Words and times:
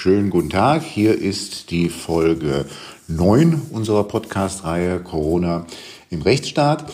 schönen 0.00 0.30
guten 0.30 0.48
Tag. 0.48 0.82
Hier 0.82 1.14
ist 1.20 1.70
die 1.70 1.90
Folge 1.90 2.64
9 3.08 3.60
unserer 3.70 4.04
Podcast-Reihe 4.04 5.00
Corona 5.00 5.66
im 6.08 6.22
Rechtsstaat. 6.22 6.90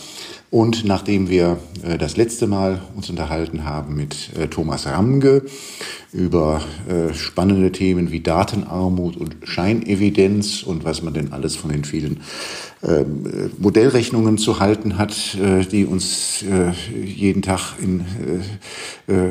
Und 0.49 0.83
nachdem 0.83 1.29
wir 1.29 1.57
äh, 1.83 1.97
das 1.97 2.17
letzte 2.17 2.47
Mal 2.47 2.81
uns 2.97 3.09
unterhalten 3.09 3.63
haben 3.63 3.95
mit 3.95 4.31
äh, 4.37 4.47
Thomas 4.47 4.87
Ramge 4.87 5.43
über 6.11 6.61
äh, 6.89 7.13
spannende 7.13 7.71
Themen 7.71 8.11
wie 8.11 8.19
Datenarmut 8.19 9.15
und 9.15 9.37
Scheinevidenz 9.43 10.63
und 10.63 10.83
was 10.83 11.01
man 11.01 11.13
denn 11.13 11.31
alles 11.31 11.55
von 11.55 11.71
den 11.71 11.85
vielen 11.85 12.19
ähm, 12.83 13.25
äh, 13.25 13.49
Modellrechnungen 13.57 14.37
zu 14.37 14.59
halten 14.59 14.97
hat, 14.97 15.35
äh, 15.35 15.65
die 15.65 15.85
uns 15.85 16.43
äh, 16.43 16.71
jeden 17.03 17.41
Tag 17.41 17.73
in, 17.81 18.05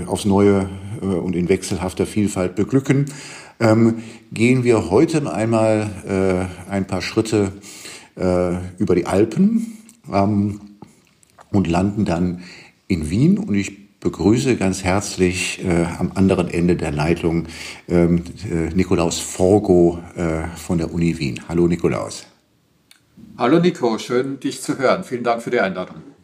aufs 0.06 0.24
Neue 0.24 0.68
und 1.00 1.36
in 1.36 1.48
wechselhafter 1.48 2.06
Vielfalt 2.06 2.56
beglücken, 2.56 3.06
ähm, 3.60 4.02
gehen 4.32 4.64
wir 4.64 4.90
heute 4.90 5.32
einmal 5.32 6.50
ein 6.68 6.86
paar 6.86 7.02
Schritte 7.02 7.52
über 8.14 8.94
die 8.94 9.06
Alpen 9.06 9.76
ähm, 10.12 10.60
und 11.50 11.66
landen 11.66 12.04
dann 12.04 12.42
in 12.88 13.10
Wien. 13.10 13.38
Und 13.38 13.54
ich 13.54 14.00
begrüße 14.00 14.56
ganz 14.56 14.84
herzlich 14.84 15.64
äh, 15.64 15.86
am 15.98 16.12
anderen 16.14 16.48
Ende 16.48 16.76
der 16.76 16.92
Leitung 16.92 17.46
ähm, 17.88 18.22
äh, 18.50 18.74
Nikolaus 18.74 19.18
Forgo 19.18 19.98
äh, 20.14 20.44
von 20.56 20.78
der 20.78 20.92
Uni 20.92 21.18
Wien. 21.18 21.40
Hallo 21.48 21.66
Nikolaus. 21.66 22.26
Hallo 23.38 23.58
Nico, 23.58 23.98
schön 23.98 24.38
dich 24.40 24.62
zu 24.62 24.78
hören. 24.78 25.04
Vielen 25.04 25.24
Dank 25.24 25.42
für 25.42 25.50
die 25.50 25.60
Einladung. 25.60 26.15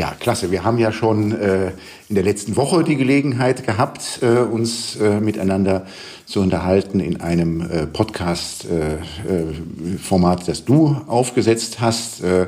Ja, 0.00 0.16
klasse. 0.18 0.50
Wir 0.50 0.64
haben 0.64 0.78
ja 0.78 0.90
schon 0.92 1.38
äh, 1.38 1.72
in 2.08 2.14
der 2.14 2.24
letzten 2.24 2.56
Woche 2.56 2.82
die 2.84 2.96
Gelegenheit 2.96 3.66
gehabt, 3.66 4.20
äh, 4.22 4.38
uns 4.38 4.96
äh, 4.96 5.20
miteinander 5.20 5.84
zu 6.24 6.40
unterhalten 6.40 7.00
in 7.00 7.20
einem 7.20 7.60
äh, 7.60 7.86
Podcast-Format, 7.86 10.38
äh, 10.38 10.42
äh, 10.42 10.46
das 10.46 10.64
du 10.64 10.96
aufgesetzt 11.06 11.82
hast, 11.82 12.24
äh, 12.24 12.46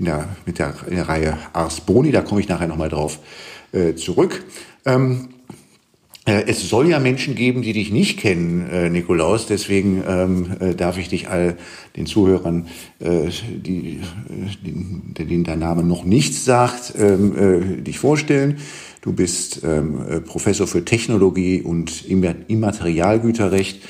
in 0.00 0.06
der, 0.06 0.28
mit 0.44 0.58
der, 0.58 0.74
in 0.88 0.96
der 0.96 1.08
Reihe 1.08 1.38
Ars 1.52 1.82
Boni. 1.82 2.10
Da 2.10 2.22
komme 2.22 2.40
ich 2.40 2.48
nachher 2.48 2.66
nochmal 2.66 2.88
drauf 2.88 3.20
zurück. 3.94 4.42
Ähm, 4.84 5.28
äh, 5.28 5.37
es 6.28 6.68
soll 6.68 6.88
ja 6.88 6.98
Menschen 6.98 7.34
geben, 7.34 7.62
die 7.62 7.72
dich 7.72 7.90
nicht 7.90 8.18
kennen, 8.18 8.68
äh, 8.70 8.90
Nikolaus. 8.90 9.46
Deswegen 9.46 10.02
ähm, 10.06 10.56
äh, 10.60 10.74
darf 10.74 10.98
ich 10.98 11.08
dich 11.08 11.28
all 11.28 11.56
den 11.96 12.06
Zuhörern, 12.06 12.66
äh, 13.00 13.28
die, 13.50 14.00
die, 14.62 15.24
denen 15.24 15.44
dein 15.44 15.58
Name 15.58 15.82
noch 15.82 16.04
nichts 16.04 16.44
sagt, 16.44 16.94
ähm, 16.98 17.78
äh, 17.78 17.82
dich 17.82 17.98
vorstellen. 17.98 18.58
Du 19.00 19.12
bist 19.12 19.62
ähm, 19.64 20.00
äh, 20.08 20.20
Professor 20.20 20.66
für 20.66 20.84
Technologie 20.84 21.62
und 21.62 22.04
Immaterialgüterrecht 22.06 23.82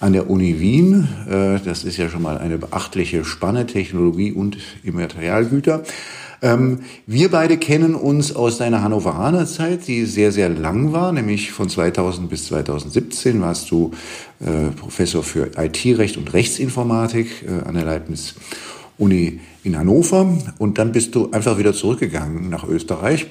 an 0.00 0.12
der 0.12 0.30
Uni 0.30 0.60
Wien. 0.60 1.08
Äh, 1.28 1.58
das 1.64 1.84
ist 1.84 1.96
ja 1.96 2.08
schon 2.08 2.22
mal 2.22 2.38
eine 2.38 2.58
beachtliche 2.58 3.24
Spanne, 3.24 3.66
Technologie 3.66 4.32
und 4.32 4.56
Immaterialgüter. 4.82 5.84
Ähm, 6.42 6.80
wir 7.06 7.30
beide 7.30 7.56
kennen 7.56 7.94
uns 7.94 8.34
aus 8.34 8.58
deiner 8.58 8.82
Hannoveraner 8.82 9.46
Zeit, 9.46 9.86
die 9.86 10.04
sehr, 10.04 10.32
sehr 10.32 10.48
lang 10.48 10.92
war, 10.92 11.12
nämlich 11.12 11.52
von 11.52 11.68
2000 11.68 12.28
bis 12.28 12.46
2017 12.46 13.40
warst 13.40 13.70
du 13.70 13.92
äh, 14.40 14.70
Professor 14.76 15.22
für 15.22 15.52
IT-Recht 15.56 16.16
und 16.16 16.32
Rechtsinformatik 16.32 17.46
äh, 17.46 17.66
an 17.66 17.74
der 17.74 17.84
Leibniz 17.84 18.34
Uni 18.98 19.40
in 19.62 19.78
Hannover. 19.78 20.36
Und 20.58 20.78
dann 20.78 20.92
bist 20.92 21.14
du 21.14 21.30
einfach 21.30 21.58
wieder 21.58 21.72
zurückgegangen 21.72 22.50
nach 22.50 22.66
Österreich 22.66 23.28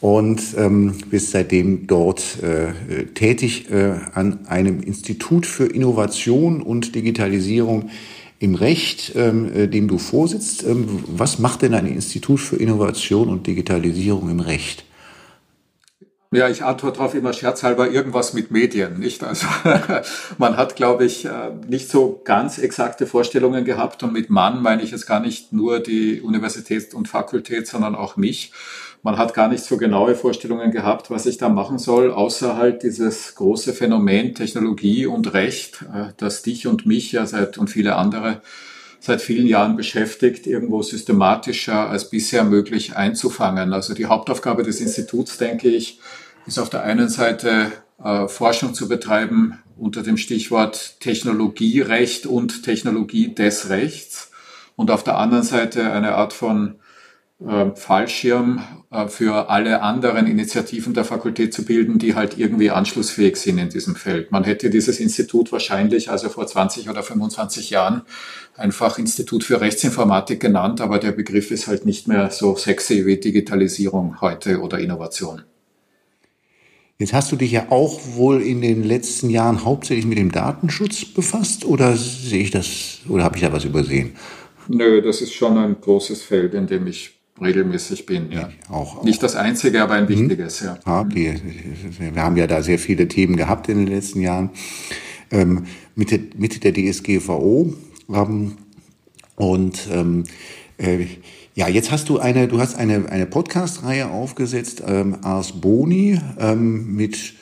und 0.00 0.40
ähm, 0.56 0.94
bist 1.10 1.30
seitdem 1.30 1.86
dort 1.86 2.42
äh, 2.42 3.04
tätig 3.14 3.70
äh, 3.70 3.94
an 4.14 4.46
einem 4.46 4.80
Institut 4.80 5.46
für 5.46 5.66
Innovation 5.66 6.62
und 6.62 6.94
Digitalisierung 6.94 7.90
im 8.38 8.54
Recht, 8.54 9.12
ähm, 9.14 9.52
äh, 9.52 9.66
dem 9.66 9.88
du 9.88 9.98
vorsitzt. 9.98 10.64
Ähm, 10.64 11.04
was 11.06 11.38
macht 11.38 11.62
denn 11.62 11.74
ein 11.74 11.86
Institut 11.86 12.40
für 12.40 12.56
Innovation 12.56 13.28
und 13.28 13.46
Digitalisierung 13.46 14.30
im 14.30 14.40
Recht? 14.40 14.84
Ja, 16.32 16.48
ich 16.48 16.64
antworte 16.64 16.98
darauf 16.98 17.14
immer 17.14 17.32
scherzhalber 17.32 17.88
irgendwas 17.88 18.34
mit 18.34 18.50
Medien, 18.50 18.98
nicht? 18.98 19.22
Also 19.22 19.46
man 20.38 20.56
hat, 20.56 20.74
glaube 20.74 21.04
ich, 21.04 21.24
äh, 21.24 21.52
nicht 21.68 21.88
so 21.88 22.20
ganz 22.24 22.58
exakte 22.58 23.06
Vorstellungen 23.06 23.64
gehabt 23.64 24.02
und 24.02 24.12
mit 24.12 24.28
Mann 24.28 24.60
meine 24.60 24.82
ich 24.82 24.90
jetzt 24.90 25.06
gar 25.06 25.20
nicht 25.20 25.52
nur 25.52 25.78
die 25.78 26.20
Universität 26.20 26.92
und 26.94 27.08
Fakultät, 27.08 27.68
sondern 27.68 27.94
auch 27.94 28.16
mich 28.16 28.52
man 29.06 29.18
hat 29.18 29.34
gar 29.34 29.46
nicht 29.46 29.62
so 29.62 29.76
genaue 29.76 30.16
Vorstellungen 30.16 30.72
gehabt, 30.72 31.12
was 31.12 31.26
ich 31.26 31.38
da 31.38 31.48
machen 31.48 31.78
soll, 31.78 32.10
außer 32.10 32.56
halt 32.56 32.82
dieses 32.82 33.36
große 33.36 33.72
Phänomen 33.72 34.34
Technologie 34.34 35.06
und 35.06 35.32
Recht, 35.32 35.82
äh, 35.94 36.08
das 36.16 36.42
dich 36.42 36.66
und 36.66 36.86
mich 36.86 37.12
ja 37.12 37.24
seit 37.24 37.56
und 37.56 37.70
viele 37.70 37.94
andere 37.94 38.42
seit 38.98 39.22
vielen 39.22 39.46
Jahren 39.46 39.76
beschäftigt, 39.76 40.48
irgendwo 40.48 40.82
systematischer 40.82 41.88
als 41.88 42.10
bisher 42.10 42.42
möglich 42.42 42.96
einzufangen. 42.96 43.72
Also 43.72 43.94
die 43.94 44.06
Hauptaufgabe 44.06 44.64
des 44.64 44.80
Instituts, 44.80 45.38
denke 45.38 45.68
ich, 45.68 46.00
ist 46.48 46.58
auf 46.58 46.68
der 46.68 46.82
einen 46.82 47.08
Seite 47.08 47.70
äh, 48.02 48.26
Forschung 48.26 48.74
zu 48.74 48.88
betreiben 48.88 49.60
unter 49.76 50.02
dem 50.02 50.16
Stichwort 50.16 50.98
Technologierecht 50.98 52.26
und 52.26 52.64
Technologie 52.64 53.32
des 53.32 53.68
Rechts 53.68 54.32
und 54.74 54.90
auf 54.90 55.04
der 55.04 55.16
anderen 55.16 55.44
Seite 55.44 55.92
eine 55.92 56.16
Art 56.16 56.32
von 56.32 56.80
Fallschirm 57.38 58.62
äh, 58.90 59.08
für 59.08 59.50
alle 59.50 59.82
anderen 59.82 60.26
Initiativen 60.26 60.94
der 60.94 61.04
Fakultät 61.04 61.52
zu 61.52 61.66
bilden, 61.66 61.98
die 61.98 62.14
halt 62.14 62.38
irgendwie 62.38 62.70
anschlussfähig 62.70 63.36
sind 63.36 63.58
in 63.58 63.68
diesem 63.68 63.94
Feld. 63.94 64.32
Man 64.32 64.44
hätte 64.44 64.70
dieses 64.70 65.00
Institut 65.00 65.52
wahrscheinlich 65.52 66.10
also 66.10 66.30
vor 66.30 66.46
20 66.46 66.88
oder 66.88 67.02
25 67.02 67.68
Jahren 67.68 68.02
einfach 68.56 68.98
Institut 68.98 69.44
für 69.44 69.60
Rechtsinformatik 69.60 70.40
genannt, 70.40 70.80
aber 70.80 70.98
der 70.98 71.12
Begriff 71.12 71.50
ist 71.50 71.66
halt 71.66 71.84
nicht 71.84 72.08
mehr 72.08 72.30
so 72.30 72.56
sexy 72.56 73.04
wie 73.04 73.18
Digitalisierung 73.18 74.22
heute 74.22 74.62
oder 74.62 74.78
Innovation. 74.78 75.42
Jetzt 76.98 77.12
hast 77.12 77.30
du 77.30 77.36
dich 77.36 77.52
ja 77.52 77.66
auch 77.68 78.00
wohl 78.14 78.40
in 78.40 78.62
den 78.62 78.82
letzten 78.82 79.28
Jahren 79.28 79.66
hauptsächlich 79.66 80.06
mit 80.06 80.16
dem 80.16 80.32
Datenschutz 80.32 81.04
befasst 81.04 81.66
oder 81.66 81.94
sehe 81.96 82.44
ich 82.44 82.50
das 82.50 83.00
oder 83.10 83.24
habe 83.24 83.36
ich 83.36 83.42
da 83.42 83.52
was 83.52 83.66
übersehen? 83.66 84.16
Nö, 84.68 85.02
das 85.02 85.20
ist 85.20 85.34
schon 85.34 85.58
ein 85.58 85.76
großes 85.78 86.22
Feld, 86.22 86.54
in 86.54 86.66
dem 86.66 86.86
ich 86.86 87.15
regelmäßig 87.40 88.06
bin. 88.06 88.30
Ja. 88.32 88.50
Auch, 88.68 88.98
auch. 88.98 89.04
Nicht 89.04 89.22
das 89.22 89.36
einzige, 89.36 89.82
aber 89.82 89.94
ein 89.94 90.04
mhm. 90.04 90.08
wichtiges. 90.08 90.60
Ja. 90.60 90.78
ja 90.86 91.04
die, 91.04 91.34
wir 91.98 92.22
haben 92.22 92.36
ja 92.36 92.46
da 92.46 92.62
sehr 92.62 92.78
viele 92.78 93.08
Themen 93.08 93.36
gehabt 93.36 93.68
in 93.68 93.78
den 93.78 93.86
letzten 93.88 94.20
Jahren. 94.20 94.50
Ähm, 95.30 95.64
mit, 95.94 96.38
mit 96.38 96.62
der 96.62 96.72
DSGVO. 96.72 97.74
Ähm, 98.12 98.52
und 99.34 99.88
ähm, 99.90 100.24
äh, 100.78 101.06
ja, 101.54 101.68
jetzt 101.68 101.90
hast 101.90 102.08
du 102.08 102.18
eine, 102.18 102.48
du 102.48 102.60
hast 102.60 102.76
eine, 102.76 103.10
eine 103.10 103.26
Podcast-Reihe 103.26 104.10
aufgesetzt, 104.10 104.82
ähm, 104.86 105.16
Ars 105.22 105.52
Boni, 105.60 106.20
ähm, 106.38 106.94
mit 106.94 107.34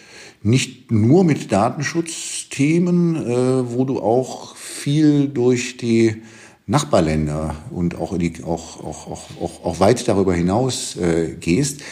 nicht 0.42 0.92
nur 0.92 1.24
mit 1.24 1.50
Datenschutzthemen, 1.50 3.16
äh, 3.16 3.72
wo 3.72 3.84
du 3.84 4.00
auch 4.00 4.56
viel 4.56 5.28
durch 5.28 5.78
die 5.78 6.22
Nachbarländer 6.66 7.54
und 7.70 7.96
auch, 7.96 8.16
die, 8.16 8.42
auch, 8.42 8.82
auch, 8.82 9.10
auch, 9.10 9.22
auch, 9.40 9.64
auch 9.64 9.80
weit 9.80 10.06
darüber 10.08 10.34
hinaus 10.34 10.96
äh, 10.96 11.36
gehst. 11.38 11.82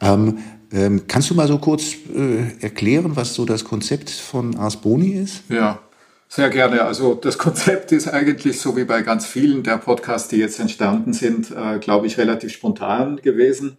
Ähm, 0.00 0.38
ähm, 0.72 1.02
kannst 1.06 1.28
du 1.28 1.34
mal 1.34 1.46
so 1.46 1.58
kurz 1.58 1.94
äh, 2.14 2.62
erklären, 2.62 3.14
was 3.14 3.34
so 3.34 3.44
das 3.44 3.64
Konzept 3.64 4.08
von 4.08 4.56
Ars 4.56 4.76
Boni 4.76 5.10
ist? 5.12 5.42
Ja, 5.50 5.80
sehr 6.28 6.48
gerne. 6.48 6.82
Also 6.82 7.14
das 7.14 7.36
Konzept 7.36 7.92
ist 7.92 8.08
eigentlich 8.08 8.58
so 8.58 8.74
wie 8.74 8.84
bei 8.84 9.02
ganz 9.02 9.26
vielen 9.26 9.62
der 9.62 9.76
Podcasts, 9.76 10.28
die 10.28 10.38
jetzt 10.38 10.58
entstanden 10.58 11.12
sind, 11.12 11.50
äh, 11.50 11.78
glaube 11.78 12.06
ich, 12.06 12.16
relativ 12.16 12.52
spontan 12.52 13.16
gewesen. 13.16 13.76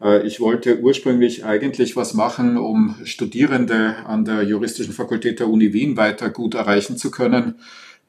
Äh, 0.00 0.24
ich 0.24 0.38
wollte 0.38 0.78
ursprünglich 0.78 1.44
eigentlich 1.44 1.96
was 1.96 2.14
machen, 2.14 2.58
um 2.58 2.94
Studierende 3.02 3.96
an 4.06 4.24
der 4.24 4.44
juristischen 4.44 4.94
Fakultät 4.94 5.40
der 5.40 5.48
Uni 5.48 5.72
Wien 5.72 5.96
weiter 5.96 6.30
gut 6.30 6.54
erreichen 6.54 6.96
zu 6.96 7.10
können 7.10 7.56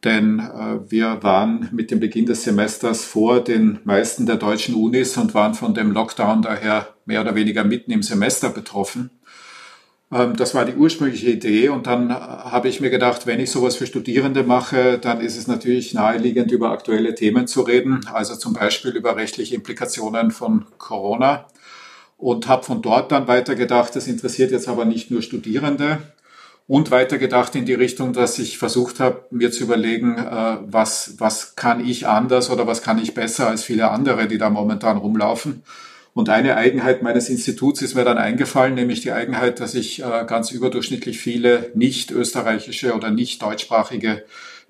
denn 0.04 0.40
äh, 0.40 0.92
wir 0.92 1.24
waren 1.24 1.70
mit 1.72 1.92
dem 1.92 2.00
Beginn 2.00 2.26
des 2.26 2.44
Semesters 2.44 3.04
vor 3.04 3.44
den 3.44 3.80
meisten 3.84 4.26
der 4.26 4.36
deutschen 4.36 4.76
Unis 4.76 5.18
und 5.18 5.34
waren 5.34 5.54
von 5.54 5.74
dem 5.74 5.92
Lockdown 5.92 6.42
daher 6.42 6.90
mehr 7.06 7.22
oder 7.22 7.36
weniger 7.36 7.64
mitten 7.64 7.92
im 7.92 8.04
Semester 8.04 8.50
betroffen. 8.50 9.10
Ähm, 10.12 10.36
das 10.36 10.54
war 10.54 10.66
die 10.66 10.76
ursprüngliche 10.76 11.32
Idee 11.32 11.70
und 11.70 11.88
dann 11.88 12.10
äh, 12.10 12.14
habe 12.14 12.70
ich 12.70 12.80
mir 12.80 12.90
gedacht, 12.90 13.26
wenn 13.26 13.40
ich 13.40 13.52
sowas 13.52 13.76
für 13.76 13.88
Studierende 13.88 14.44
mache, 14.44 15.00
dann 15.00 15.20
ist 15.20 15.38
es 15.38 15.48
natürlich 15.48 15.94
naheliegend, 15.94 16.52
über 16.52 16.72
aktuelle 16.72 17.16
Themen 17.16 17.48
zu 17.48 17.62
reden, 17.62 18.06
also 18.14 18.36
zum 18.36 18.54
Beispiel 18.54 18.92
über 18.92 19.16
rechtliche 19.16 19.56
Implikationen 19.56 20.32
von 20.32 20.66
Corona 20.78 21.48
und 22.18 22.48
habe 22.48 22.64
von 22.64 22.82
dort 22.82 23.12
dann 23.12 23.28
weitergedacht, 23.28 23.96
das 23.96 24.08
interessiert 24.08 24.52
jetzt 24.52 24.68
aber 24.68 24.86
nicht 24.86 25.12
nur 25.12 25.22
Studierende, 25.22 26.00
und 26.68 26.92
weitergedacht 26.92 27.56
in 27.56 27.66
die 27.66 27.74
Richtung, 27.74 28.12
dass 28.12 28.40
ich 28.40 28.58
versucht 28.58 29.00
habe, 29.00 29.26
mir 29.32 29.52
zu 29.52 29.64
überlegen, 29.64 30.18
äh, 30.18 30.58
was, 30.66 31.16
was 31.18 31.56
kann 31.56 31.86
ich 31.86 32.08
anders 32.08 32.50
oder 32.50 32.68
was 32.68 32.82
kann 32.82 33.02
ich 33.02 33.14
besser 33.14 33.48
als 33.48 33.64
viele 33.64 33.90
andere, 33.90 34.28
die 34.28 34.38
da 34.38 34.50
momentan 34.50 34.98
rumlaufen. 34.98 35.64
Und 36.14 36.30
eine 36.30 36.58
Eigenheit 36.58 37.04
meines 37.04 37.30
Instituts 37.30 37.82
ist 37.82 37.96
mir 37.96 38.04
dann 38.04 38.18
eingefallen, 38.18 38.74
nämlich 38.74 39.02
die 39.02 39.12
Eigenheit, 39.12 39.60
dass 39.60 39.76
ich 39.76 40.04
äh, 40.04 40.26
ganz 40.28 40.52
überdurchschnittlich 40.52 41.20
viele 41.20 41.72
nicht 41.74 42.12
österreichische 42.12 42.96
oder 42.96 43.12
nicht 43.12 43.42
deutschsprachige 43.42 44.24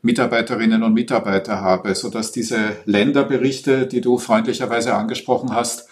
Mitarbeiterinnen 0.04 0.84
und 0.84 0.94
Mitarbeiter 0.94 1.62
habe, 1.62 1.96
sodass 1.96 2.32
diese 2.32 2.76
Länderberichte, 2.86 3.88
die 3.88 4.02
du 4.02 4.20
freundlicherweise 4.20 4.94
angesprochen 4.94 5.56
hast, 5.56 5.88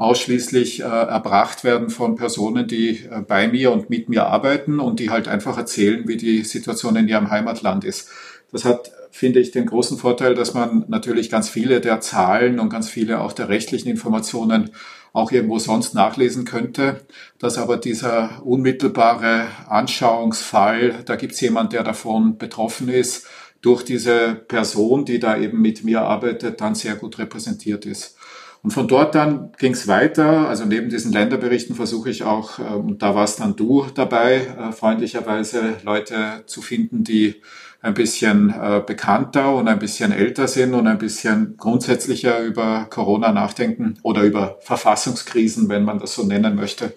ausschließlich 0.00 0.80
äh, 0.80 0.84
erbracht 0.84 1.62
werden 1.62 1.90
von 1.90 2.16
Personen, 2.16 2.66
die 2.66 3.04
äh, 3.04 3.20
bei 3.20 3.48
mir 3.48 3.70
und 3.70 3.90
mit 3.90 4.08
mir 4.08 4.26
arbeiten 4.26 4.80
und 4.80 4.98
die 4.98 5.10
halt 5.10 5.28
einfach 5.28 5.58
erzählen, 5.58 6.08
wie 6.08 6.16
die 6.16 6.42
Situation 6.42 6.96
in 6.96 7.06
ihrem 7.06 7.30
Heimatland 7.30 7.84
ist. 7.84 8.08
Das 8.50 8.64
hat, 8.64 8.90
finde 9.10 9.40
ich, 9.40 9.50
den 9.50 9.66
großen 9.66 9.98
Vorteil, 9.98 10.34
dass 10.34 10.54
man 10.54 10.86
natürlich 10.88 11.28
ganz 11.28 11.50
viele 11.50 11.82
der 11.82 12.00
Zahlen 12.00 12.60
und 12.60 12.70
ganz 12.70 12.88
viele 12.88 13.20
auch 13.20 13.34
der 13.34 13.50
rechtlichen 13.50 13.90
Informationen 13.90 14.70
auch 15.12 15.32
irgendwo 15.32 15.58
sonst 15.58 15.94
nachlesen 15.94 16.46
könnte, 16.46 17.02
dass 17.38 17.58
aber 17.58 17.76
dieser 17.76 18.40
unmittelbare 18.42 19.48
Anschauungsfall, 19.68 21.02
da 21.04 21.16
gibt 21.16 21.34
es 21.34 21.40
jemand, 21.42 21.74
der 21.74 21.82
davon 21.82 22.38
betroffen 22.38 22.88
ist, 22.88 23.26
durch 23.60 23.82
diese 23.82 24.34
Person, 24.34 25.04
die 25.04 25.18
da 25.18 25.36
eben 25.36 25.60
mit 25.60 25.84
mir 25.84 26.00
arbeitet, 26.00 26.62
dann 26.62 26.74
sehr 26.74 26.94
gut 26.94 27.18
repräsentiert 27.18 27.84
ist. 27.84 28.16
Und 28.62 28.72
von 28.72 28.88
dort 28.88 29.14
dann 29.14 29.52
ging 29.58 29.72
es 29.72 29.88
weiter. 29.88 30.48
Also 30.48 30.66
neben 30.66 30.90
diesen 30.90 31.12
Länderberichten 31.12 31.74
versuche 31.74 32.10
ich 32.10 32.24
auch, 32.24 32.58
äh, 32.58 32.62
und 32.62 33.02
da 33.02 33.14
warst 33.14 33.40
dann 33.40 33.56
du 33.56 33.86
dabei, 33.94 34.46
äh, 34.58 34.72
freundlicherweise 34.72 35.78
Leute 35.82 36.42
zu 36.46 36.60
finden, 36.60 37.04
die 37.04 37.36
ein 37.82 37.94
bisschen 37.94 38.50
äh, 38.50 38.82
bekannter 38.86 39.54
und 39.54 39.66
ein 39.66 39.78
bisschen 39.78 40.12
älter 40.12 40.48
sind 40.48 40.74
und 40.74 40.86
ein 40.86 40.98
bisschen 40.98 41.56
grundsätzlicher 41.56 42.40
über 42.40 42.86
Corona 42.90 43.32
nachdenken 43.32 43.98
oder 44.02 44.22
über 44.22 44.58
Verfassungskrisen, 44.60 45.70
wenn 45.70 45.84
man 45.84 45.98
das 45.98 46.14
so 46.14 46.24
nennen 46.24 46.56
möchte, 46.56 46.92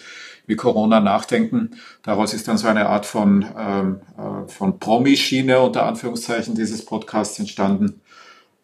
wie 0.45 0.57
Corona 0.57 0.99
nachdenken. 0.99 1.71
Daraus 2.01 2.33
ist 2.33 2.49
dann 2.49 2.57
so 2.57 2.67
eine 2.67 2.87
Art 2.87 3.05
von, 3.05 3.45
ähm, 3.57 4.01
äh, 4.17 4.51
von 4.51 4.77
Promi-Schiene 4.79 5.61
unter 5.61 5.85
Anführungszeichen 5.85 6.55
dieses 6.55 6.83
Podcasts 6.83 7.39
entstanden. 7.39 8.01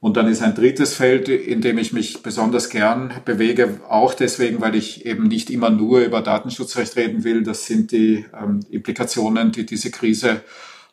Und 0.02 0.16
dann 0.16 0.28
ist 0.28 0.42
ein 0.42 0.56
drittes 0.56 0.94
Feld, 0.94 1.28
in 1.28 1.60
dem 1.60 1.78
ich 1.78 1.92
mich 1.92 2.24
besonders 2.24 2.70
gern 2.70 3.12
bewege, 3.26 3.82
auch 3.90 4.14
deswegen, 4.14 4.62
weil 4.62 4.76
ich 4.76 5.06
eben 5.06 5.28
nicht 5.28 5.50
immer 5.50 5.70
nur 5.70 6.00
über 6.00 6.22
Datenschutzrecht 6.22 6.96
reden 6.96 7.26
will. 7.26 7.44
Das 7.44 7.66
sind 7.66 7.92
die 7.92 8.26
ähm, 8.34 8.62
Implikationen, 8.70 9.52
die 9.52 9.66
diese 9.66 9.92
Krise 9.92 10.42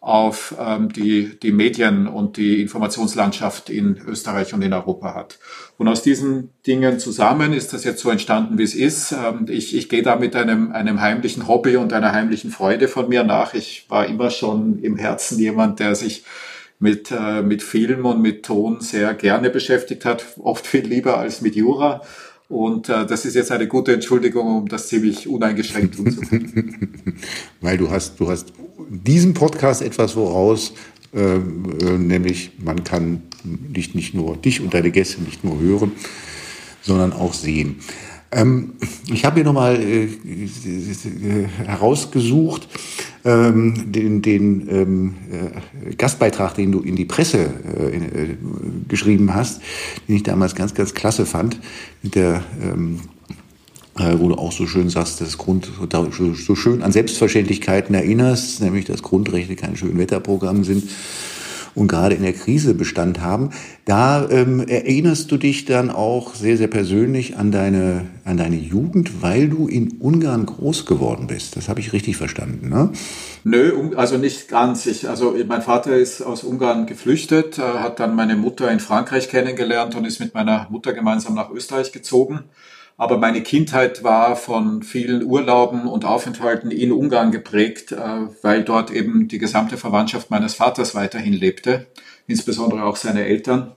auf 0.01 0.55
ähm, 0.61 0.93
die, 0.93 1.39
die 1.41 1.53
Medien 1.53 2.07
und 2.07 2.37
die 2.37 2.61
Informationslandschaft 2.63 3.71
in 3.71 3.97
Österreich 4.07 4.55
und 4.55 4.63
in 4.63 4.73
Europa 4.73 5.15
hat. 5.15 5.39
Und 5.79 5.89
aus 5.89 6.03
diesen 6.03 6.51
Dingen 6.67 6.99
zusammen 6.99 7.53
ist 7.53 7.73
das 7.73 7.85
jetzt 7.85 8.03
so 8.03 8.11
entstanden, 8.11 8.59
wie 8.59 8.63
es 8.65 8.75
ist. 8.75 9.13
Ähm, 9.13 9.47
ich, 9.49 9.75
ich 9.75 9.89
gehe 9.89 10.03
da 10.03 10.17
mit 10.17 10.35
einem, 10.37 10.73
einem 10.73 11.01
heimlichen 11.01 11.47
Hobby 11.49 11.77
und 11.77 11.93
einer 11.93 12.13
heimlichen 12.13 12.51
Freude 12.51 12.89
von 12.89 13.09
mir 13.09 13.23
nach. 13.25 13.55
Ich 13.55 13.87
war 13.89 14.07
immer 14.07 14.31
schon 14.31 14.81
im 14.81 14.97
Herzen 14.97 15.39
jemand, 15.39 15.79
der 15.81 15.95
sich 15.95 16.25
mit, 16.79 17.11
äh, 17.11 17.43
mit 17.43 17.63
Film 17.63 18.05
und 18.05 18.21
mit 18.21 18.45
Ton 18.45 18.81
sehr 18.81 19.15
gerne 19.15 19.51
beschäftigt 19.51 20.05
hat, 20.05 20.25
oft 20.39 20.67
viel 20.67 20.87
lieber 20.87 21.19
als 21.19 21.41
mit 21.41 21.57
Jura. 21.57 22.03
Und 22.49 22.89
äh, 22.89 23.07
das 23.07 23.25
ist 23.25 23.35
jetzt 23.35 23.51
eine 23.51 23.67
gute 23.67 23.93
Entschuldigung, 23.93 24.59
um 24.59 24.69
das 24.69 24.89
ziemlich 24.89 25.27
uneingeschränkt 25.27 25.97
tun 25.97 26.11
zu 26.13 26.21
können. 26.21 27.19
Weil 27.61 27.79
du 27.79 27.91
hast, 27.91 28.21
du 28.21 28.29
hast 28.29 28.53
diesem 28.89 29.35
Podcast 29.35 29.83
etwas 29.83 30.13
voraus, 30.13 30.73
äh, 31.13 31.37
äh, 31.37 31.41
nämlich 31.99 32.53
man 32.63 32.85
kann 32.85 33.23
dich 33.43 33.95
nicht 33.95 34.15
nur, 34.15 34.37
dich 34.37 34.61
und 34.61 34.75
deine 34.75 34.91
Gäste 34.91 35.23
nicht 35.23 35.45
nur 35.45 35.59
hören, 35.59 35.93
sondern 36.83 37.13
auch 37.13 37.35
sehen. 37.35 37.81
Ähm, 38.33 38.75
ich 39.13 39.25
habe 39.25 39.37
hier 39.37 39.45
nochmal 39.45 39.81
äh, 39.81 40.09
herausgesucht, 41.65 42.69
ähm, 43.27 43.93
den, 43.93 44.23
den 44.23 44.69
ähm, 44.71 45.15
äh, 45.31 45.95
Gastbeitrag, 45.95 46.55
den 46.55 46.73
du 46.73 46.81
in 46.81 46.97
die 46.97 47.05
Presse 47.05 47.39
äh, 47.39 47.97
äh, 47.97 48.37
geschrieben 48.89 49.35
hast, 49.35 49.61
den 50.09 50.17
ich 50.17 50.23
damals 50.23 50.55
ganz, 50.55 50.75
ganz 50.75 50.95
klasse 50.95 51.27
fand, 51.27 51.59
mit 52.03 52.15
der 52.15 52.45
ähm, 52.63 53.01
äh, 53.99 54.19
wo 54.19 54.29
du 54.29 54.35
auch 54.35 54.53
so 54.53 54.67
schön 54.67 54.91
sagst, 54.91 55.21
das 55.23 55.39
Grund, 55.39 55.71
so 56.35 56.55
schön 56.55 56.83
an 56.83 56.93
Selbstverständlichkeiten 56.93 57.95
erinnerst, 57.95 58.61
nämlich 58.61 58.85
dass 58.85 59.03
Grundrechte 59.03 59.57
kein 59.57 59.77
Schönwetterprogramm 59.77 60.65
sind 60.65 60.85
und 61.77 61.87
gerade 61.89 62.17
in 62.17 62.23
der 62.23 62.33
Krise 62.33 62.75
Bestand 62.75 63.21
haben. 63.21 63.51
Da 63.85 64.29
ähm, 64.29 64.67
erinnerst 64.67 65.31
du 65.31 65.37
dich 65.37 65.67
dann 65.67 65.91
auch 65.91 66.35
sehr, 66.35 66.57
sehr 66.57 66.67
persönlich 66.67 67.37
an 67.37 67.53
deine, 67.53 68.07
an 68.25 68.37
deine 68.37 68.57
Jugend, 68.57 69.23
weil 69.23 69.49
du 69.49 69.69
in 69.69 69.99
Ungarn 70.01 70.47
groß 70.47 70.87
geworden 70.87 71.29
bist. 71.29 71.57
Das 71.57 71.69
habe 71.69 71.79
ich 71.79 71.93
richtig 71.93 72.17
verstanden, 72.17 72.69
ne? 72.69 72.91
Nö, 73.45 73.93
also 73.95 74.17
nicht 74.19 74.49
ganz. 74.49 74.87
Ich, 74.87 75.09
also 75.09 75.37
mein 75.47 75.63
Vater 75.63 75.95
ist 75.95 76.23
aus 76.23 76.43
Ungarn 76.43 76.87
geflüchtet, 76.87 77.59
hat 77.59 78.01
dann 78.01 78.17
meine 78.17 78.35
Mutter 78.35 78.69
in 78.73 78.81
Frankreich 78.81 79.29
kennengelernt 79.29 79.95
und 79.95 80.05
ist 80.05 80.19
mit 80.19 80.35
meiner 80.35 80.67
Mutter 80.71 80.93
gemeinsam 80.95 81.35
nach 81.35 81.51
Österreich 81.51 81.93
gezogen. 81.93 82.41
Aber 82.99 83.19
meine 83.19 83.43
Kindheit 83.43 84.03
war 84.03 84.37
von 84.37 84.83
vielen 84.83 85.23
Urlauben 85.23 85.87
und 85.87 86.07
Aufenthalten 86.07 86.71
in 86.71 86.93
Ungarn 86.93 87.31
geprägt, 87.31 87.93
äh, 87.93 87.99
weil 88.43 88.65
dort 88.65 88.91
eben 88.91 89.29
die 89.29 89.39
gesamte 89.39 89.77
Verwandtschaft 89.77 90.31
meines 90.31 90.55
Vaters 90.55 90.95
weiterhin 90.95 91.35
lebte, 91.35 91.87
insbesondere 92.27 92.85
auch 92.85 92.97
seine 92.97 93.25
Eltern. 93.25 93.73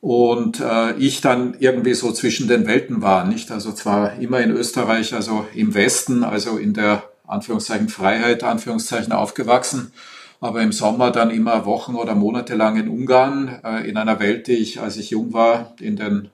Und 0.00 0.60
äh, 0.60 0.96
ich 0.98 1.20
dann 1.20 1.56
irgendwie 1.58 1.94
so 1.94 2.12
zwischen 2.12 2.46
den 2.46 2.66
Welten 2.66 3.02
war, 3.02 3.24
nicht? 3.24 3.50
Also 3.50 3.72
zwar 3.72 4.18
immer 4.20 4.40
in 4.40 4.50
Österreich, 4.50 5.14
also 5.14 5.46
im 5.54 5.74
Westen, 5.74 6.22
also 6.22 6.58
in 6.58 6.74
der 6.74 7.02
Anführungszeichen 7.26 7.88
Freiheit, 7.88 8.44
Anführungszeichen 8.44 9.12
aufgewachsen, 9.12 9.92
aber 10.40 10.60
im 10.60 10.72
Sommer 10.72 11.10
dann 11.10 11.30
immer 11.30 11.64
Wochen 11.64 11.94
oder 11.94 12.14
Monate 12.14 12.54
lang 12.54 12.76
in 12.76 12.88
Ungarn, 12.88 13.60
äh, 13.64 13.88
in 13.88 13.96
einer 13.96 14.20
Welt, 14.20 14.46
die 14.46 14.52
ich, 14.52 14.80
als 14.80 14.96
ich 14.98 15.10
jung 15.10 15.32
war, 15.32 15.74
in 15.80 15.96
den 15.96 16.28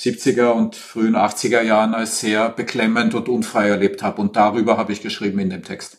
70er 0.00 0.52
und 0.52 0.76
frühen 0.76 1.14
80er 1.14 1.60
Jahren 1.60 1.94
als 1.94 2.20
sehr 2.20 2.48
beklemmend 2.48 3.14
und 3.14 3.28
unfrei 3.28 3.68
erlebt 3.68 4.02
habe. 4.02 4.22
Und 4.22 4.34
darüber 4.34 4.78
habe 4.78 4.92
ich 4.92 5.02
geschrieben 5.02 5.38
in 5.40 5.50
dem 5.50 5.62
Text. 5.62 5.98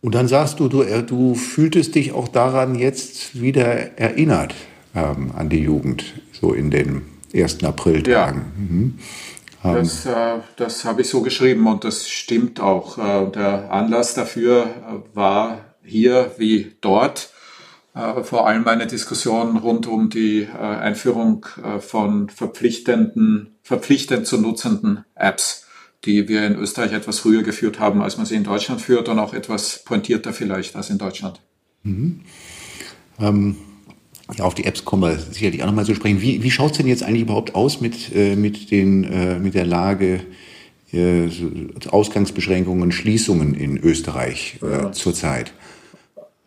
Und 0.00 0.14
dann 0.14 0.28
sagst 0.28 0.60
du, 0.60 0.68
du, 0.68 0.82
äh, 0.82 1.02
du 1.02 1.34
fühltest 1.34 1.94
dich 1.94 2.12
auch 2.12 2.28
daran 2.28 2.74
jetzt 2.74 3.40
wieder 3.40 3.98
erinnert 3.98 4.54
ähm, 4.94 5.32
an 5.36 5.48
die 5.48 5.60
Jugend, 5.60 6.04
so 6.32 6.52
in 6.52 6.70
den 6.70 7.02
ersten 7.32 7.66
Apriltagen. 7.66 8.40
Ja. 8.40 8.62
Mhm. 8.62 8.98
Ähm. 9.64 9.74
Das, 9.74 10.06
äh, 10.06 10.40
das 10.56 10.84
habe 10.84 11.02
ich 11.02 11.08
so 11.08 11.22
geschrieben 11.22 11.66
und 11.66 11.84
das 11.84 12.08
stimmt 12.08 12.60
auch. 12.60 12.98
Äh, 12.98 13.30
der 13.30 13.72
Anlass 13.72 14.14
dafür 14.14 14.64
äh, 14.64 15.16
war 15.16 15.60
hier 15.84 16.32
wie 16.36 16.72
dort 16.80 17.30
vor 17.94 18.46
allem 18.46 18.66
eine 18.66 18.86
Diskussion 18.86 19.58
rund 19.58 19.86
um 19.86 20.08
die 20.08 20.42
äh, 20.42 20.56
Einführung 20.56 21.44
äh, 21.62 21.78
von 21.78 22.30
verpflichtenden, 22.30 23.58
verpflichtend 23.62 24.26
zu 24.26 24.38
nutzenden 24.38 25.04
Apps, 25.14 25.66
die 26.06 26.26
wir 26.26 26.46
in 26.46 26.56
Österreich 26.56 26.92
etwas 26.92 27.18
früher 27.18 27.42
geführt 27.42 27.80
haben, 27.80 28.00
als 28.00 28.16
man 28.16 28.24
sie 28.24 28.34
in 28.34 28.44
Deutschland 28.44 28.80
führt 28.80 29.08
und 29.10 29.18
auch 29.18 29.34
etwas 29.34 29.84
pointierter 29.84 30.32
vielleicht 30.32 30.74
als 30.74 30.88
in 30.88 30.96
Deutschland. 30.96 31.42
Mhm. 31.82 32.20
Ähm, 33.20 33.56
ja, 34.36 34.44
auf 34.44 34.54
die 34.54 34.64
Apps 34.64 34.86
kommen 34.86 35.02
wir 35.02 35.18
sicherlich 35.18 35.62
auch 35.62 35.66
nochmal 35.66 35.84
zu 35.84 35.94
sprechen. 35.94 36.22
Wie, 36.22 36.42
wie 36.42 36.50
schaut 36.50 36.72
es 36.72 36.78
denn 36.78 36.86
jetzt 36.86 37.02
eigentlich 37.02 37.22
überhaupt 37.22 37.54
aus 37.54 37.82
mit, 37.82 38.14
äh, 38.14 38.36
mit, 38.36 38.70
den, 38.70 39.04
äh, 39.04 39.38
mit 39.38 39.54
der 39.54 39.66
Lage 39.66 40.20
äh, 40.92 41.28
Ausgangsbeschränkungen, 41.90 42.90
Schließungen 42.90 43.52
in 43.52 43.76
Österreich 43.76 44.58
ja. 44.62 44.92
zurzeit? 44.92 45.52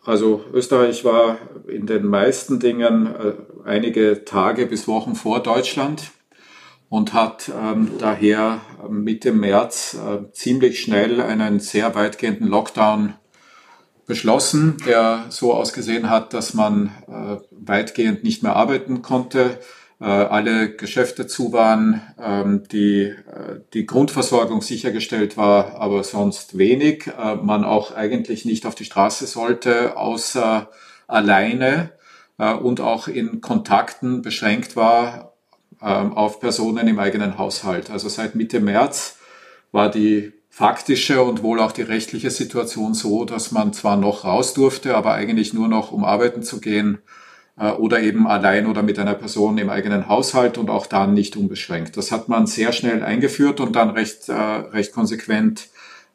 Also 0.06 0.44
Österreich 0.52 1.04
war 1.04 1.38
in 1.66 1.86
den 1.86 2.06
meisten 2.06 2.60
Dingen 2.60 3.06
äh, 3.06 3.32
einige 3.64 4.24
Tage 4.24 4.66
bis 4.66 4.86
Wochen 4.86 5.16
vor 5.16 5.42
Deutschland 5.42 6.12
und 6.88 7.12
hat 7.12 7.50
ähm, 7.50 7.90
daher 7.98 8.60
Mitte 8.88 9.32
März 9.32 9.94
äh, 9.94 10.30
ziemlich 10.30 10.80
schnell 10.80 11.20
einen 11.20 11.58
sehr 11.58 11.96
weitgehenden 11.96 12.46
Lockdown 12.46 13.14
beschlossen, 14.06 14.76
der 14.86 15.24
so 15.28 15.52
ausgesehen 15.52 16.08
hat, 16.08 16.32
dass 16.32 16.54
man 16.54 16.92
äh, 17.08 17.38
weitgehend 17.50 18.22
nicht 18.22 18.44
mehr 18.44 18.54
arbeiten 18.54 19.02
konnte, 19.02 19.58
alle 20.04 20.76
Geschäfte 20.76 21.26
zu 21.26 21.52
waren, 21.52 22.02
ähm, 22.22 22.64
die, 22.70 23.04
äh, 23.04 23.60
die 23.72 23.86
Grundversorgung 23.86 24.60
sichergestellt 24.60 25.38
war, 25.38 25.80
aber 25.80 26.04
sonst 26.04 26.58
wenig. 26.58 27.06
Äh, 27.06 27.36
man 27.36 27.64
auch 27.64 27.94
eigentlich 27.94 28.44
nicht 28.44 28.66
auf 28.66 28.74
die 28.74 28.84
Straße 28.84 29.26
sollte, 29.26 29.96
außer 29.96 30.70
alleine 31.06 31.92
und 32.38 32.82
auch 32.82 33.08
in 33.08 33.40
Kontakten 33.40 34.20
beschränkt 34.20 34.76
war 34.76 35.32
ähm, 35.80 36.12
auf 36.12 36.38
Personen 36.38 36.86
im 36.86 36.98
eigenen 36.98 37.38
Haushalt. 37.38 37.90
Also 37.90 38.10
seit 38.10 38.34
Mitte 38.34 38.60
März 38.60 39.16
war 39.72 39.90
die 39.90 40.34
faktische 40.50 41.22
und 41.22 41.42
wohl 41.42 41.60
auch 41.60 41.72
die 41.72 41.80
rechtliche 41.80 42.30
Situation 42.30 42.92
so, 42.92 43.24
dass 43.24 43.52
man 43.52 43.72
zwar 43.72 43.96
noch 43.96 44.24
raus 44.24 44.52
durfte, 44.52 44.96
aber 44.96 45.14
eigentlich 45.14 45.54
nur 45.54 45.68
noch 45.68 45.92
um 45.92 46.04
arbeiten 46.04 46.42
zu 46.42 46.60
gehen 46.60 46.98
äh, 46.98 47.25
oder 47.56 48.00
eben 48.00 48.26
allein 48.26 48.66
oder 48.66 48.82
mit 48.82 48.98
einer 48.98 49.14
Person 49.14 49.56
im 49.56 49.70
eigenen 49.70 50.08
Haushalt 50.08 50.58
und 50.58 50.68
auch 50.68 50.86
dann 50.86 51.14
nicht 51.14 51.36
unbeschränkt. 51.36 51.96
Das 51.96 52.12
hat 52.12 52.28
man 52.28 52.46
sehr 52.46 52.72
schnell 52.72 53.02
eingeführt 53.02 53.60
und 53.60 53.74
dann 53.76 53.90
recht, 53.90 54.28
äh, 54.28 54.34
recht 54.34 54.92
konsequent 54.92 55.68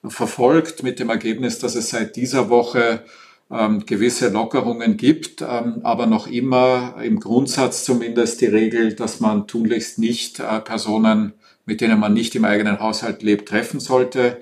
verfolgt 0.08 0.84
mit 0.84 1.00
dem 1.00 1.10
Ergebnis, 1.10 1.60
dass 1.60 1.76
es 1.76 1.90
seit 1.90 2.16
dieser 2.16 2.50
Woche 2.50 3.04
ähm, 3.52 3.86
gewisse 3.86 4.30
Lockerungen 4.30 4.98
gibt, 4.98 5.42
ähm, 5.42 5.82
aber 5.84 6.06
noch 6.06 6.28
immer 6.28 6.96
im 7.04 7.20
Grundsatz 7.20 7.84
zumindest 7.84 8.42
die 8.42 8.46
Regel, 8.46 8.94
dass 8.96 9.20
man 9.20 9.48
tunlichst 9.48 10.00
nicht 10.00 10.40
äh, 10.40 10.60
Personen, 10.60 11.34
mit 11.66 11.82
denen 11.82 12.00
man 12.00 12.14
nicht 12.14 12.36
im 12.36 12.46
eigenen 12.46 12.80
Haushalt 12.80 13.24
lebt, 13.24 13.50
treffen 13.50 13.80
sollte. 13.80 14.42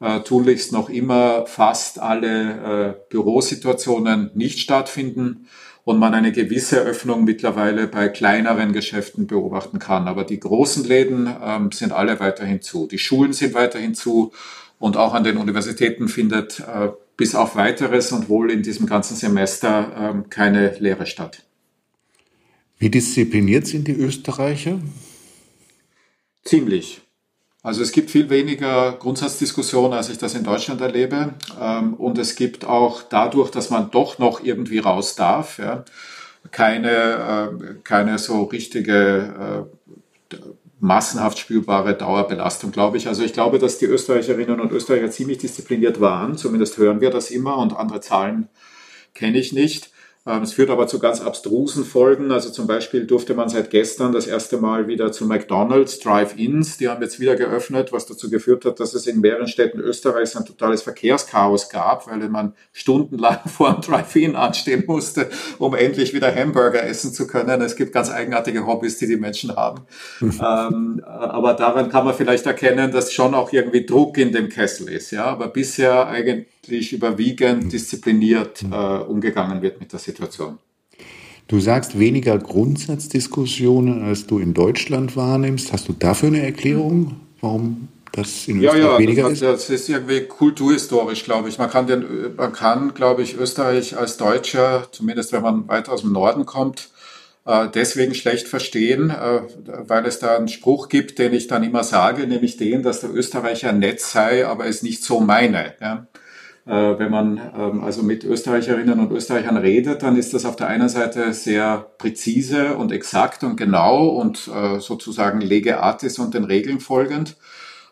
Äh, 0.00 0.20
tunlichst 0.20 0.72
noch 0.72 0.88
immer 0.88 1.46
fast 1.46 2.00
alle 2.00 2.96
äh, 2.96 3.10
Bürosituationen 3.10 4.30
nicht 4.34 4.58
stattfinden 4.60 5.46
und 5.84 5.98
man 5.98 6.14
eine 6.14 6.32
gewisse 6.32 6.80
Öffnung 6.80 7.24
mittlerweile 7.24 7.86
bei 7.86 8.08
kleineren 8.08 8.72
Geschäften 8.72 9.26
beobachten 9.26 9.78
kann. 9.78 10.08
Aber 10.08 10.24
die 10.24 10.40
großen 10.40 10.84
Läden 10.84 11.28
ähm, 11.42 11.72
sind 11.72 11.92
alle 11.92 12.20
weiterhin 12.20 12.60
zu. 12.60 12.86
Die 12.86 12.98
Schulen 12.98 13.32
sind 13.32 13.54
weiterhin 13.54 13.94
zu 13.94 14.32
und 14.78 14.96
auch 14.96 15.14
an 15.14 15.24
den 15.24 15.36
Universitäten 15.36 16.08
findet 16.08 16.60
äh, 16.60 16.88
bis 17.16 17.34
auf 17.34 17.54
weiteres 17.56 18.12
und 18.12 18.28
wohl 18.28 18.50
in 18.50 18.62
diesem 18.62 18.86
ganzen 18.86 19.16
Semester 19.16 19.92
ähm, 19.98 20.30
keine 20.30 20.76
Lehre 20.78 21.06
statt. 21.06 21.44
Wie 22.78 22.88
diszipliniert 22.88 23.66
sind 23.66 23.88
die 23.88 23.92
Österreicher? 23.92 24.80
Ziemlich. 26.44 27.02
Also 27.62 27.82
es 27.82 27.92
gibt 27.92 28.10
viel 28.10 28.30
weniger 28.30 28.92
Grundsatzdiskussionen, 28.92 29.92
als 29.92 30.08
ich 30.08 30.16
das 30.18 30.34
in 30.34 30.44
Deutschland 30.44 30.80
erlebe. 30.80 31.34
Ähm, 31.60 31.94
und 31.94 32.18
es 32.18 32.34
gibt 32.34 32.64
auch 32.64 33.02
dadurch, 33.02 33.50
dass 33.50 33.70
man 33.70 33.90
doch 33.90 34.18
noch 34.18 34.42
irgendwie 34.42 34.78
raus 34.78 35.14
darf, 35.14 35.60
keine, 36.50 36.90
äh, 36.90 37.74
keine 37.84 38.18
so 38.18 38.44
richtige 38.44 39.66
äh, 40.32 40.36
massenhaft 40.80 41.38
spürbare 41.38 41.94
Dauerbelastung, 41.94 42.72
glaube 42.72 42.96
ich. 42.96 43.06
Also 43.06 43.22
ich 43.22 43.34
glaube, 43.34 43.58
dass 43.58 43.78
die 43.78 43.84
Österreicherinnen 43.84 44.60
und 44.60 44.72
Österreicher 44.72 45.10
ziemlich 45.10 45.38
diszipliniert 45.38 46.00
waren. 46.00 46.38
Zumindest 46.38 46.78
hören 46.78 47.02
wir 47.02 47.10
das 47.10 47.30
immer 47.30 47.58
und 47.58 47.76
andere 47.76 48.00
Zahlen 48.00 48.48
kenne 49.14 49.38
ich 49.38 49.52
nicht. 49.52 49.89
Ähm, 50.26 50.42
es 50.42 50.52
führt 50.52 50.68
aber 50.68 50.86
zu 50.86 50.98
ganz 50.98 51.22
abstrusen 51.22 51.84
Folgen. 51.84 52.30
Also 52.30 52.50
zum 52.50 52.66
Beispiel 52.66 53.06
durfte 53.06 53.32
man 53.32 53.48
seit 53.48 53.70
gestern 53.70 54.12
das 54.12 54.26
erste 54.26 54.58
Mal 54.58 54.86
wieder 54.86 55.12
zu 55.12 55.24
McDonald's 55.24 55.98
Drive-Ins. 55.98 56.76
Die 56.76 56.88
haben 56.88 57.00
jetzt 57.00 57.20
wieder 57.20 57.36
geöffnet, 57.36 57.90
was 57.90 58.04
dazu 58.04 58.28
geführt 58.28 58.66
hat, 58.66 58.80
dass 58.80 58.92
es 58.92 59.06
in 59.06 59.20
mehreren 59.20 59.48
Städten 59.48 59.80
Österreichs 59.80 60.36
ein 60.36 60.44
totales 60.44 60.82
Verkehrschaos 60.82 61.70
gab, 61.70 62.06
weil 62.06 62.28
man 62.28 62.54
stundenlang 62.72 63.38
vor 63.46 63.70
einem 63.70 63.80
Drive-In 63.80 64.36
anstehen 64.36 64.84
musste, 64.86 65.30
um 65.58 65.74
endlich 65.74 66.12
wieder 66.12 66.34
Hamburger 66.34 66.84
essen 66.84 67.14
zu 67.14 67.26
können. 67.26 67.62
Es 67.62 67.74
gibt 67.74 67.94
ganz 67.94 68.10
eigenartige 68.10 68.66
Hobbys, 68.66 68.98
die 68.98 69.06
die 69.06 69.16
Menschen 69.16 69.56
haben. 69.56 69.86
ähm, 70.20 71.02
aber 71.02 71.54
daran 71.54 71.88
kann 71.88 72.04
man 72.04 72.14
vielleicht 72.14 72.44
erkennen, 72.44 72.92
dass 72.92 73.14
schon 73.14 73.34
auch 73.34 73.54
irgendwie 73.54 73.86
Druck 73.86 74.18
in 74.18 74.32
dem 74.32 74.50
Kessel 74.50 74.90
ist. 74.90 75.12
Ja, 75.12 75.24
aber 75.24 75.48
bisher 75.48 76.08
eigentlich 76.08 76.46
überwiegend 76.68 77.64
hm. 77.64 77.70
diszipliniert 77.70 78.62
hm. 78.62 78.72
äh, 78.72 78.76
umgegangen 78.76 79.62
wird 79.62 79.80
mit 79.80 79.92
der 79.92 79.98
Situation. 79.98 80.58
Du 81.48 81.58
sagst 81.58 81.98
weniger 81.98 82.38
Grundsatzdiskussionen, 82.38 84.04
als 84.04 84.26
du 84.26 84.38
in 84.38 84.54
Deutschland 84.54 85.16
wahrnimmst. 85.16 85.72
Hast 85.72 85.88
du 85.88 85.92
dafür 85.92 86.28
eine 86.28 86.44
Erklärung, 86.44 87.16
warum 87.40 87.88
das 88.12 88.46
in 88.46 88.58
Österreich 88.58 88.78
ja, 88.78 88.92
ja, 88.92 88.98
weniger 88.98 89.22
das, 89.24 89.32
ist? 89.32 89.42
Ja, 89.42 89.52
das 89.52 89.68
ist 89.68 89.88
irgendwie 89.88 90.20
kulturhistorisch, 90.20 91.24
glaube 91.24 91.48
ich. 91.48 91.58
Man 91.58 91.68
kann, 91.68 91.88
den, 91.88 92.04
man 92.36 92.52
kann, 92.52 92.94
glaube 92.94 93.22
ich, 93.22 93.36
Österreich 93.36 93.96
als 93.96 94.16
Deutscher, 94.16 94.86
zumindest 94.92 95.32
wenn 95.32 95.42
man 95.42 95.66
weiter 95.66 95.92
aus 95.92 96.02
dem 96.02 96.12
Norden 96.12 96.46
kommt, 96.46 96.90
äh, 97.46 97.68
deswegen 97.74 98.14
schlecht 98.14 98.46
verstehen, 98.46 99.10
äh, 99.10 99.40
weil 99.66 100.06
es 100.06 100.18
da 100.18 100.36
einen 100.36 100.46
Spruch 100.46 100.88
gibt, 100.88 101.18
den 101.18 101.32
ich 101.32 101.48
dann 101.48 101.64
immer 101.64 101.82
sage, 101.82 102.26
nämlich 102.26 102.58
den, 102.58 102.84
dass 102.84 103.00
der 103.00 103.12
Österreicher 103.12 103.72
nett 103.72 104.00
sei, 104.00 104.46
aber 104.46 104.66
es 104.66 104.82
nicht 104.82 105.02
so 105.02 105.20
meine. 105.20 105.74
Ja? 105.80 106.06
Äh, 106.66 106.98
wenn 106.98 107.10
man 107.10 107.40
ähm, 107.56 107.82
also 107.82 108.02
mit 108.02 108.24
Österreicherinnen 108.24 109.00
und 109.00 109.10
Österreichern 109.12 109.56
redet, 109.56 110.02
dann 110.02 110.16
ist 110.16 110.34
das 110.34 110.44
auf 110.44 110.56
der 110.56 110.68
einen 110.68 110.88
Seite 110.88 111.32
sehr 111.32 111.90
präzise 111.98 112.76
und 112.76 112.92
exakt 112.92 113.42
und 113.44 113.56
genau 113.56 114.08
und 114.08 114.48
äh, 114.48 114.78
sozusagen 114.78 115.40
lege 115.40 115.82
artis 115.82 116.18
und 116.18 116.34
den 116.34 116.44
Regeln 116.44 116.80
folgend. 116.80 117.36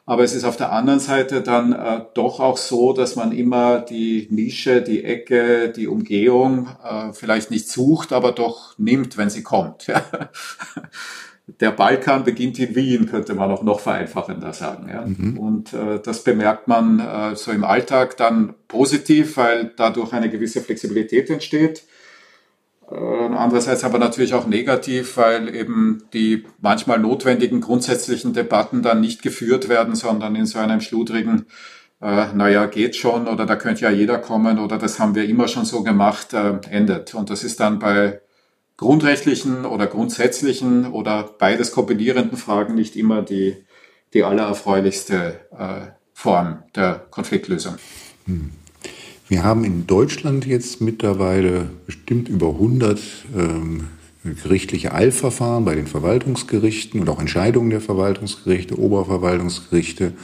Aber 0.09 0.25
es 0.25 0.35
ist 0.35 0.45
auf 0.45 0.57
der 0.57 0.73
anderen 0.73 1.01
Seite 1.01 1.43
dann 1.43 1.75
äh, 1.75 2.01
doch 2.15 2.41
auch 2.41 2.57
so, 2.57 2.95
dass 2.95 3.15
man 3.15 3.31
immer 3.31 3.81
die 3.81 4.27
Nische, 4.31 4.81
die 4.81 5.05
Ecke, 5.05 5.71
die 5.71 5.87
Umgehung 5.87 6.69
äh, 6.83 7.13
vielleicht 7.13 7.51
nicht 7.51 7.69
sucht, 7.69 8.15
aber 8.15 8.33
doch 8.33 8.73
nimmt, 8.79 9.19
wenn 9.19 9.29
sie 9.29 9.43
kommt. 9.43 9.87
Der 11.61 11.71
Balkan 11.71 12.25
beginnt 12.25 12.59
in 12.59 12.77
Wien, 12.77 13.07
könnte 13.07 13.35
man 13.35 13.51
auch 13.51 13.63
noch 13.63 13.81
vereinfachender 13.81 14.53
sagen. 14.53 14.89
Ja? 14.89 15.07
Mhm. 15.07 15.39
Und 15.39 15.73
äh, 15.73 15.99
das 15.99 16.23
bemerkt 16.23 16.69
man 16.69 17.01
äh, 17.01 17.37
so 17.37 17.51
im 17.53 17.65
Alltag 17.65 18.19
dann 18.19 18.55
positiv, 18.69 19.39
weil 19.39 19.73
dadurch 19.77 20.13
eine 20.13 20.29
gewisse 20.29 20.61
Flexibilität 20.61 21.31
entsteht. 21.31 21.85
Äh, 22.91 22.95
andererseits 22.95 23.85
aber 23.85 23.99
natürlich 23.99 24.35
auch 24.35 24.47
negativ, 24.47 25.17
weil 25.17 25.55
eben 25.55 26.03
die 26.13 26.45
manchmal 26.61 26.99
notwendigen 26.99 27.61
grundsätzlichen 27.61 28.35
Debatten 28.35 28.83
dann 28.83 29.01
nicht 29.01 29.23
geführt 29.23 29.69
werden, 29.69 29.95
sondern 29.95 30.35
in 30.37 30.47
so 30.47 30.59
einem 30.59 30.81
schludrigen, 30.81 31.47
äh, 32.01 32.27
naja, 32.35 32.67
geht 32.67 32.97
schon 32.97 33.27
oder 33.27 33.47
da 33.47 33.57
könnte 33.57 33.83
ja 33.83 33.91
jeder 33.91 34.19
kommen 34.19 34.59
oder 34.59 34.79
das 34.79 34.99
haben 34.99 35.15
wir 35.15 35.25
immer 35.29 35.49
schon 35.49 35.65
so 35.65 35.83
gemacht, 35.83 36.33
äh, 36.33 36.59
endet. 36.71 37.15
Und 37.15 37.31
das 37.31 37.43
ist 37.43 37.61
dann 37.61 37.79
bei 37.79 38.21
grundrechtlichen 38.79 39.67
oder 39.67 39.87
grundsätzlichen 39.87 40.87
oder 40.87 41.29
beides 41.39 41.73
kombinierenden 41.73 42.39
Fragen 42.39 42.75
nicht 42.75 42.97
immer 42.97 43.21
die, 43.21 43.57
die 44.15 44.25
allererfreulichste 44.25 45.41
äh, 45.51 45.91
Form 46.15 46.63
der 46.75 47.05
Konfliktlösung. 47.11 47.75
Hm. 48.25 48.53
Wir 49.29 49.45
haben 49.45 49.65
in 49.65 49.87
Deutschland 49.87 50.47
jetzt 50.47 50.81
mittlerweile 50.81 51.69
bestimmt 51.85 52.31
über 52.31 52.49
100 52.49 52.99
ähm, 53.37 53.89
gerichtliche 54.25 54.95
Eilverfahren 54.95 55.65
bei 55.65 55.75
den 55.75 55.87
Verwaltungsgerichten 55.87 57.01
und 57.01 57.11
auch 57.11 57.21
Entscheidungen 57.21 57.71
der 57.71 57.81
Verwaltungsgerichte, 57.81 58.79
Oberverwaltungsgerichte 58.79 60.15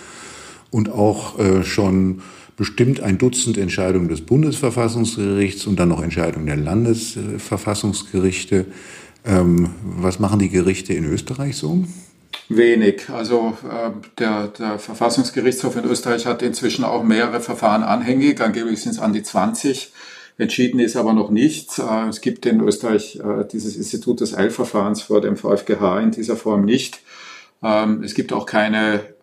und 0.71 0.91
auch 0.91 1.39
äh, 1.39 1.65
schon 1.65 2.23
bestimmt 2.57 3.01
ein 3.01 3.19
Dutzend 3.19 3.59
Entscheidungen 3.59 4.09
des 4.09 4.23
Bundesverfassungsgerichts 4.23 5.67
und 5.67 5.79
dann 5.79 5.89
noch 5.89 6.03
Entscheidungen 6.03 6.47
der 6.47 6.57
Landesverfassungsgerichte. 6.57 8.67
Ähm, 9.25 9.71
was 9.83 10.19
machen 10.19 10.39
die 10.39 10.51
Gerichte 10.51 10.95
in 10.95 11.05
Österreich 11.05 11.57
so? 11.57 11.85
Wenig. 12.49 13.09
Also 13.09 13.57
äh, 13.65 13.91
der, 14.19 14.49
der 14.49 14.79
Verfassungsgerichtshof 14.79 15.77
in 15.77 15.85
Österreich 15.85 16.27
hat 16.27 16.43
inzwischen 16.43 16.85
auch 16.85 17.03
mehrere 17.03 17.41
Verfahren 17.41 17.83
anhängig. 17.83 18.41
Angeblich 18.41 18.83
sind 18.83 18.93
es 18.93 18.99
an 18.99 19.13
die 19.13 19.23
20. 19.23 19.93
Entschieden 20.37 20.81
ist 20.81 20.97
aber 20.97 21.13
noch 21.13 21.31
nichts. 21.31 21.79
Äh, 21.79 22.09
es 22.09 22.21
gibt 22.21 22.45
in 22.45 22.61
Österreich 22.61 23.17
äh, 23.17 23.45
dieses 23.51 23.77
Institut 23.77 24.21
des 24.21 24.37
Eilverfahrens 24.37 25.03
vor 25.03 25.21
dem 25.21 25.37
VfGH 25.37 26.01
in 26.01 26.11
dieser 26.11 26.37
Form 26.37 26.65
nicht. 26.65 27.01
Ähm, 27.63 28.03
es 28.03 28.15
gibt 28.15 28.33
auch 28.33 28.45
keine 28.45 29.14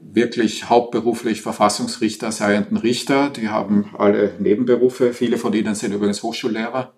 wirklich 0.00 0.68
hauptberuflich 0.68 1.42
Verfassungsrichter 1.42 2.32
seienden 2.32 2.76
Richter. 2.76 3.30
Die 3.30 3.48
haben 3.48 3.90
alle 3.96 4.32
Nebenberufe. 4.38 5.12
Viele 5.12 5.38
von 5.38 5.52
ihnen 5.52 5.74
sind 5.74 5.92
übrigens 5.92 6.22
Hochschullehrer. 6.22 6.92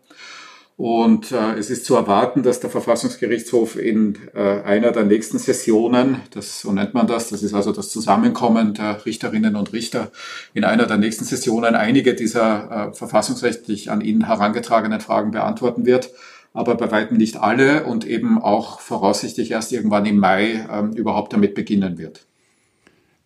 Und 0.81 1.31
äh, 1.31 1.59
es 1.59 1.69
ist 1.69 1.85
zu 1.85 1.95
erwarten, 1.95 2.43
dass 2.43 2.61
der 2.61 2.71
Verfassungsgerichtshof 2.71 3.77
in 3.77 4.17
äh, 4.35 4.63
einer 4.63 4.93
der 4.93 5.05
nächsten 5.05 5.39
Sessionen, 5.39 6.23
das, 6.31 6.63
so 6.63 6.73
nennt 6.73 6.95
man 6.95 7.07
das, 7.07 7.29
das 7.29 7.43
ist 7.43 7.53
also 7.53 7.71
das 7.71 7.91
Zusammenkommen 7.91 8.73
der 8.73 9.05
Richterinnen 9.05 9.57
und 9.57 9.75
Richter, 9.75 10.11
in 10.55 10.65
einer 10.65 10.87
der 10.87 10.97
nächsten 10.97 11.27
Sessionen 11.27 11.75
einige 11.75 12.15
dieser 12.15 12.93
äh, 12.93 12.95
verfassungsrechtlich 12.95 13.91
an 13.91 14.01
ihn 14.01 14.25
herangetragenen 14.27 15.01
Fragen 15.01 15.33
beantworten 15.33 15.85
wird 15.85 16.11
aber 16.53 16.75
bei 16.75 16.91
weitem 16.91 17.17
nicht 17.17 17.37
alle 17.37 17.85
und 17.85 18.05
eben 18.05 18.43
auch 18.43 18.81
voraussichtlich 18.81 19.53
erst 19.53 19.71
irgendwann 19.71 20.05
im 20.07 20.17
Mai 20.17 20.67
ähm, 20.69 20.93
überhaupt 20.95 21.33
damit 21.33 21.55
beginnen 21.55 21.97
wird. 21.97 22.27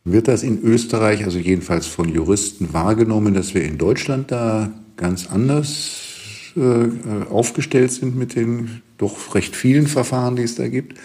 Wird 0.05 0.29
das 0.29 0.43
in 0.43 0.63
Österreich, 0.63 1.25
also 1.25 1.39
jedenfalls 1.39 1.87
von 1.87 2.13
Juristen, 2.13 2.75
wahrgenommen, 2.75 3.33
dass 3.33 3.55
wir 3.55 3.65
in 3.65 3.79
Deutschland 3.79 4.31
da 4.31 4.71
ganz 4.97 5.27
anders 5.31 6.53
äh, 6.57 7.31
aufgestellt 7.31 7.91
sind 7.91 8.15
mit 8.15 8.37
den 8.37 8.83
doch 8.99 9.35
recht 9.35 9.57
vielen 9.57 9.87
Verfahren, 9.87 10.37
die 10.37 10.43
es 10.43 10.57
da 10.57 10.69
gibt? 10.69 10.99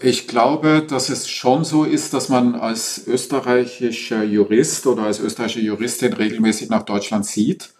Ich 0.00 0.26
glaube, 0.26 0.84
dass 0.88 1.08
es 1.08 1.28
schon 1.28 1.62
so 1.62 1.84
ist, 1.84 2.12
dass 2.12 2.28
man 2.28 2.56
als 2.56 3.06
österreichischer 3.06 4.24
Jurist 4.24 4.88
oder 4.88 5.04
als 5.04 5.20
österreichische 5.20 5.60
Juristin 5.60 6.12
regelmäßig 6.12 6.68
nach 6.68 6.82
Deutschland 6.82 7.24
sieht 7.24 7.70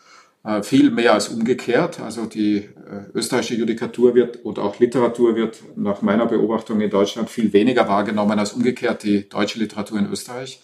viel 0.62 0.90
mehr 0.90 1.14
als 1.14 1.28
umgekehrt. 1.28 2.00
Also 2.00 2.26
die 2.26 2.56
äh, 2.56 2.68
österreichische 3.14 3.54
Judikatur 3.54 4.14
wird 4.14 4.44
und 4.44 4.58
auch 4.58 4.80
Literatur 4.80 5.36
wird 5.36 5.62
nach 5.76 6.02
meiner 6.02 6.26
Beobachtung 6.26 6.80
in 6.80 6.90
Deutschland 6.90 7.30
viel 7.30 7.52
weniger 7.52 7.88
wahrgenommen 7.88 8.38
als 8.38 8.52
umgekehrt 8.52 9.04
die 9.04 9.28
deutsche 9.28 9.58
Literatur 9.60 9.98
in 9.98 10.10
Österreich. 10.10 10.60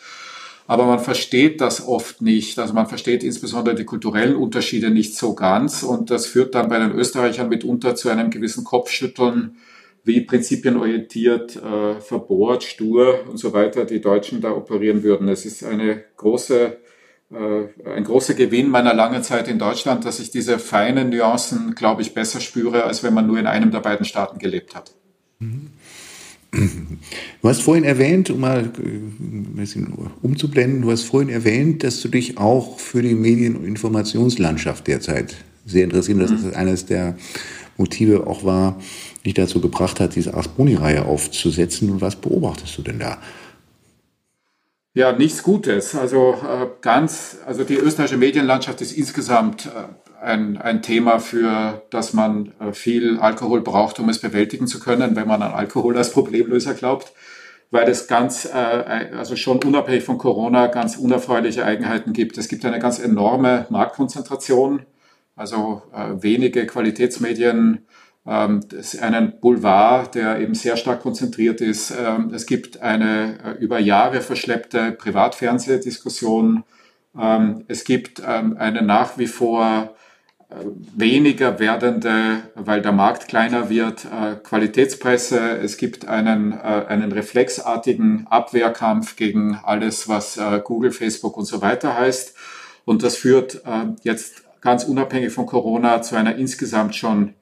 aber 0.68 0.84
man 0.84 0.98
versteht 0.98 1.60
das 1.62 1.86
oft 1.88 2.20
nicht. 2.20 2.58
Also 2.58 2.74
man 2.74 2.86
versteht 2.86 3.24
insbesondere 3.24 3.74
die 3.74 3.84
kulturellen 3.86 4.36
Unterschiede 4.36 4.90
nicht 4.90 5.16
so 5.16 5.34
ganz 5.34 5.82
und 5.82 6.10
das 6.10 6.26
führt 6.26 6.54
dann 6.54 6.68
bei 6.68 6.78
den 6.78 6.92
Österreichern 6.92 7.48
mitunter 7.48 7.94
zu 7.94 8.10
einem 8.10 8.30
gewissen 8.30 8.64
Kopfschütteln, 8.64 9.56
wie 10.04 10.20
prinzipienorientiert, 10.20 11.56
äh, 11.56 12.00
verbohrt, 12.00 12.64
stur 12.64 13.20
und 13.30 13.38
so 13.38 13.52
weiter 13.52 13.84
die 13.86 14.00
Deutschen 14.00 14.40
da 14.40 14.52
operieren 14.52 15.02
würden. 15.02 15.28
Es 15.28 15.46
ist 15.46 15.64
eine 15.64 16.04
große, 16.16 16.60
äh, 16.60 16.76
ein 17.30 18.04
großer 18.04 18.34
Gewinn 18.34 18.70
meiner 18.70 18.94
langen 18.94 19.22
Zeit 19.22 19.48
in 19.48 19.58
Deutschland, 19.58 20.04
dass 20.04 20.18
ich 20.18 20.30
diese 20.30 20.58
feinen 20.58 21.10
Nuancen, 21.10 21.74
glaube 21.74 22.00
ich, 22.02 22.14
besser 22.14 22.40
spüre, 22.40 22.84
als 22.84 23.02
wenn 23.02 23.12
man 23.12 23.26
nur 23.26 23.38
in 23.38 23.46
einem 23.46 23.70
der 23.70 23.80
beiden 23.80 24.06
Staaten 24.06 24.38
gelebt 24.38 24.74
hat. 24.74 24.94
Mhm. 25.38 25.68
Du 26.50 27.48
hast 27.48 27.60
vorhin 27.62 27.84
erwähnt, 27.84 28.30
um 28.30 28.40
mal 28.40 28.60
äh, 28.60 28.80
ein 28.80 29.54
bisschen 29.56 29.92
umzublenden, 30.22 30.82
du 30.82 30.90
hast 30.90 31.02
vorhin 31.02 31.28
erwähnt, 31.28 31.84
dass 31.84 32.00
du 32.00 32.08
dich 32.08 32.38
auch 32.38 32.78
für 32.80 33.02
die 33.02 33.14
Medien- 33.14 33.56
und 33.56 33.64
Informationslandschaft 33.66 34.86
derzeit 34.86 35.36
sehr 35.66 35.84
interessiert. 35.84 36.20
Das 36.20 36.30
ist 36.30 36.54
eines 36.54 36.86
der 36.86 37.18
Motive 37.76 38.26
auch 38.26 38.44
war, 38.44 38.80
dich 39.26 39.34
dazu 39.34 39.60
gebracht 39.60 40.00
hat, 40.00 40.16
diese 40.16 40.34
Asboni-Reihe 40.34 41.04
aufzusetzen. 41.04 41.90
Und 41.90 42.00
was 42.00 42.16
beobachtest 42.16 42.78
du 42.78 42.82
denn 42.82 42.98
da? 42.98 43.18
Ja, 44.94 45.12
nichts 45.12 45.42
Gutes. 45.42 45.94
Also 45.94 46.32
äh, 46.32 46.66
ganz, 46.80 47.38
also 47.46 47.62
die 47.62 47.76
österreichische 47.76 48.16
Medienlandschaft 48.16 48.80
ist 48.80 48.92
insgesamt 48.92 49.66
äh, 49.66 49.70
ein, 50.20 50.56
ein 50.56 50.82
Thema 50.82 51.20
für, 51.20 51.82
dass 51.90 52.14
man 52.14 52.52
äh, 52.58 52.72
viel 52.72 53.18
Alkohol 53.18 53.60
braucht, 53.60 54.00
um 54.00 54.08
es 54.08 54.18
bewältigen 54.18 54.66
zu 54.66 54.80
können, 54.80 55.14
wenn 55.14 55.28
man 55.28 55.42
an 55.42 55.52
Alkohol 55.52 55.96
als 55.96 56.10
Problemlöser 56.10 56.74
glaubt, 56.74 57.12
weil 57.70 57.88
es 57.88 58.08
ganz, 58.08 58.46
äh, 58.46 59.10
also 59.16 59.36
schon 59.36 59.62
unabhängig 59.62 60.04
von 60.04 60.18
Corona, 60.18 60.66
ganz 60.68 60.96
unerfreuliche 60.96 61.64
Eigenheiten 61.64 62.12
gibt. 62.12 62.38
Es 62.38 62.48
gibt 62.48 62.64
eine 62.64 62.78
ganz 62.78 62.98
enorme 62.98 63.66
Marktkonzentration, 63.68 64.86
also 65.36 65.82
äh, 65.94 66.22
wenige 66.22 66.66
Qualitätsmedien, 66.66 67.86
einen 68.28 69.40
Boulevard, 69.40 70.14
der 70.14 70.40
eben 70.40 70.54
sehr 70.54 70.76
stark 70.76 71.00
konzentriert 71.00 71.60
ist. 71.60 71.90
Ähm, 71.90 72.30
es 72.34 72.46
gibt 72.46 72.82
eine 72.82 73.56
über 73.58 73.78
Jahre 73.78 74.20
verschleppte 74.20 74.92
Privatfernsehdiskussion. 74.92 76.64
Ähm, 77.18 77.64
es 77.68 77.84
gibt 77.84 78.22
eine 78.22 78.82
nach 78.82 79.16
wie 79.18 79.26
vor 79.26 79.94
weniger 80.96 81.58
werdende, 81.58 82.42
weil 82.54 82.80
der 82.80 82.92
Markt 82.92 83.28
kleiner 83.28 83.68
wird, 83.68 84.06
äh, 84.06 84.36
Qualitätspresse. 84.36 85.58
Es 85.58 85.76
gibt 85.76 86.08
einen, 86.08 86.52
äh, 86.52 86.86
einen 86.88 87.12
reflexartigen 87.12 88.26
Abwehrkampf 88.28 89.16
gegen 89.16 89.60
alles, 89.62 90.08
was 90.08 90.38
äh, 90.38 90.60
Google, 90.64 90.90
Facebook 90.90 91.36
und 91.36 91.44
so 91.44 91.60
weiter 91.60 91.98
heißt. 91.98 92.34
Und 92.86 93.02
das 93.02 93.16
führt 93.16 93.60
jetzt 94.02 94.44
ganz 94.62 94.84
unabhängig 94.84 95.30
von 95.30 95.44
Corona 95.44 96.00
zu 96.00 96.16
einer 96.16 96.36
insgesamt 96.36 96.94
schon 96.94 97.34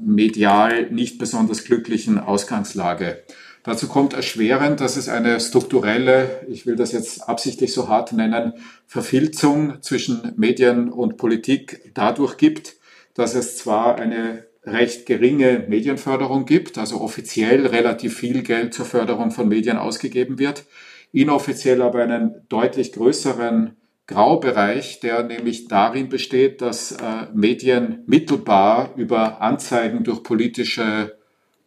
medial 0.00 0.90
nicht 0.90 1.18
besonders 1.18 1.64
glücklichen 1.64 2.18
Ausgangslage. 2.18 3.22
Dazu 3.62 3.88
kommt 3.88 4.14
erschwerend, 4.14 4.80
dass 4.80 4.96
es 4.96 5.08
eine 5.08 5.38
strukturelle, 5.38 6.46
ich 6.48 6.64
will 6.64 6.76
das 6.76 6.92
jetzt 6.92 7.28
absichtlich 7.28 7.74
so 7.74 7.88
hart 7.88 8.12
nennen, 8.12 8.54
Verfilzung 8.86 9.82
zwischen 9.82 10.32
Medien 10.36 10.90
und 10.90 11.18
Politik 11.18 11.92
dadurch 11.92 12.38
gibt, 12.38 12.76
dass 13.14 13.34
es 13.34 13.58
zwar 13.58 13.96
eine 13.96 14.46
recht 14.64 15.04
geringe 15.04 15.66
Medienförderung 15.68 16.46
gibt, 16.46 16.78
also 16.78 17.00
offiziell 17.00 17.66
relativ 17.66 18.16
viel 18.16 18.42
Geld 18.42 18.72
zur 18.72 18.86
Förderung 18.86 19.30
von 19.30 19.48
Medien 19.48 19.76
ausgegeben 19.76 20.38
wird, 20.38 20.64
inoffiziell 21.12 21.82
aber 21.82 22.02
einen 22.02 22.46
deutlich 22.48 22.92
größeren 22.92 23.76
Graubereich, 24.10 24.98
der 25.00 25.22
nämlich 25.22 25.68
darin 25.68 26.08
besteht, 26.08 26.60
dass 26.60 26.92
äh, 26.92 26.96
Medien 27.32 28.02
mittelbar 28.06 28.90
über 28.96 29.40
Anzeigen 29.40 30.02
durch 30.02 30.24
politische 30.24 31.16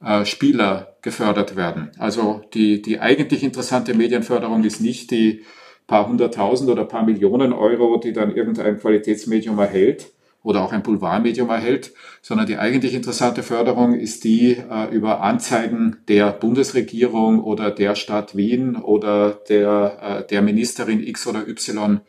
äh, 0.03 0.25
Spieler 0.25 0.97
gefördert 1.01 1.55
werden. 1.55 1.91
Also 1.97 2.41
die, 2.53 2.81
die 2.81 2.99
eigentlich 2.99 3.43
interessante 3.43 3.93
Medienförderung 3.93 4.65
ist 4.65 4.81
nicht 4.81 5.11
die 5.11 5.43
paar 5.87 6.07
hunderttausend 6.07 6.69
oder 6.69 6.83
paar 6.83 7.05
Millionen 7.05 7.53
Euro, 7.53 7.97
die 7.97 8.11
dann 8.11 8.35
irgendein 8.35 8.77
Qualitätsmedium 8.77 9.57
erhält 9.59 10.11
oder 10.43 10.61
auch 10.61 10.73
ein 10.73 10.83
Boulevardmedium 10.83 11.49
erhält, 11.49 11.93
sondern 12.21 12.47
die 12.47 12.57
eigentlich 12.57 12.93
interessante 12.93 13.43
Förderung 13.43 13.93
ist 13.93 14.25
die 14.25 14.57
äh, 14.57 14.93
über 14.93 15.21
Anzeigen 15.21 15.97
der 16.09 16.31
Bundesregierung 16.33 17.41
oder 17.41 17.71
der 17.71 17.95
Stadt 17.95 18.35
Wien 18.35 18.75
oder 18.75 19.31
der, 19.31 20.23
äh, 20.23 20.27
der 20.27 20.41
Ministerin 20.41 21.01
X 21.01 21.25
oder 21.27 21.47
Y 21.47 22.01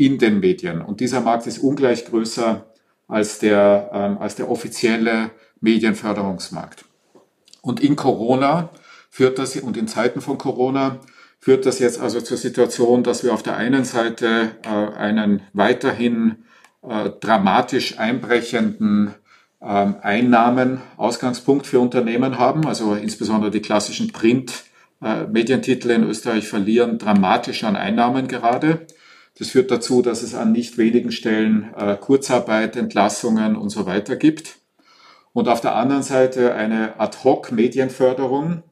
in 0.00 0.16
den 0.16 0.40
Medien. 0.40 0.80
Und 0.80 1.00
dieser 1.00 1.20
Markt 1.20 1.46
ist 1.46 1.58
ungleich 1.58 2.06
größer 2.06 2.64
als 3.06 3.38
der, 3.38 3.90
ähm, 3.92 4.16
als 4.16 4.34
der 4.34 4.50
offizielle 4.50 5.30
Medienförderungsmarkt. 5.60 6.86
Und 7.60 7.80
in 7.80 7.96
Corona 7.96 8.70
führt 9.10 9.38
das, 9.38 9.56
und 9.56 9.76
in 9.76 9.88
Zeiten 9.88 10.22
von 10.22 10.38
Corona 10.38 11.00
führt 11.38 11.66
das 11.66 11.80
jetzt 11.80 12.00
also 12.00 12.22
zur 12.22 12.38
Situation, 12.38 13.02
dass 13.02 13.24
wir 13.24 13.34
auf 13.34 13.42
der 13.42 13.58
einen 13.58 13.84
Seite 13.84 14.52
äh, 14.62 14.68
einen 14.68 15.42
weiterhin 15.52 16.44
äh, 16.80 17.10
dramatisch 17.20 17.98
einbrechenden 17.98 19.14
äh, 19.60 19.66
Einnahmen-Ausgangspunkt 19.66 21.66
für 21.66 21.78
Unternehmen 21.78 22.38
haben. 22.38 22.66
Also 22.66 22.94
insbesondere 22.94 23.50
die 23.50 23.60
klassischen 23.60 24.12
Print-Medientitel 24.12 25.90
äh, 25.90 25.94
in 25.96 26.04
Österreich 26.04 26.48
verlieren 26.48 26.96
dramatisch 26.96 27.64
an 27.64 27.76
Einnahmen 27.76 28.28
gerade. 28.28 28.86
Das 29.40 29.48
führt 29.48 29.70
dazu, 29.70 30.02
dass 30.02 30.22
es 30.22 30.34
an 30.34 30.52
nicht 30.52 30.76
wenigen 30.76 31.12
Stellen 31.12 31.72
äh, 31.74 31.96
Kurzarbeit, 31.96 32.76
Entlassungen 32.76 33.56
und 33.56 33.70
so 33.70 33.86
weiter 33.86 34.16
gibt 34.16 34.58
und 35.32 35.48
auf 35.48 35.62
der 35.62 35.76
anderen 35.76 36.02
Seite 36.02 36.52
eine 36.52 37.00
Ad-hoc-Medienförderung, 37.00 38.62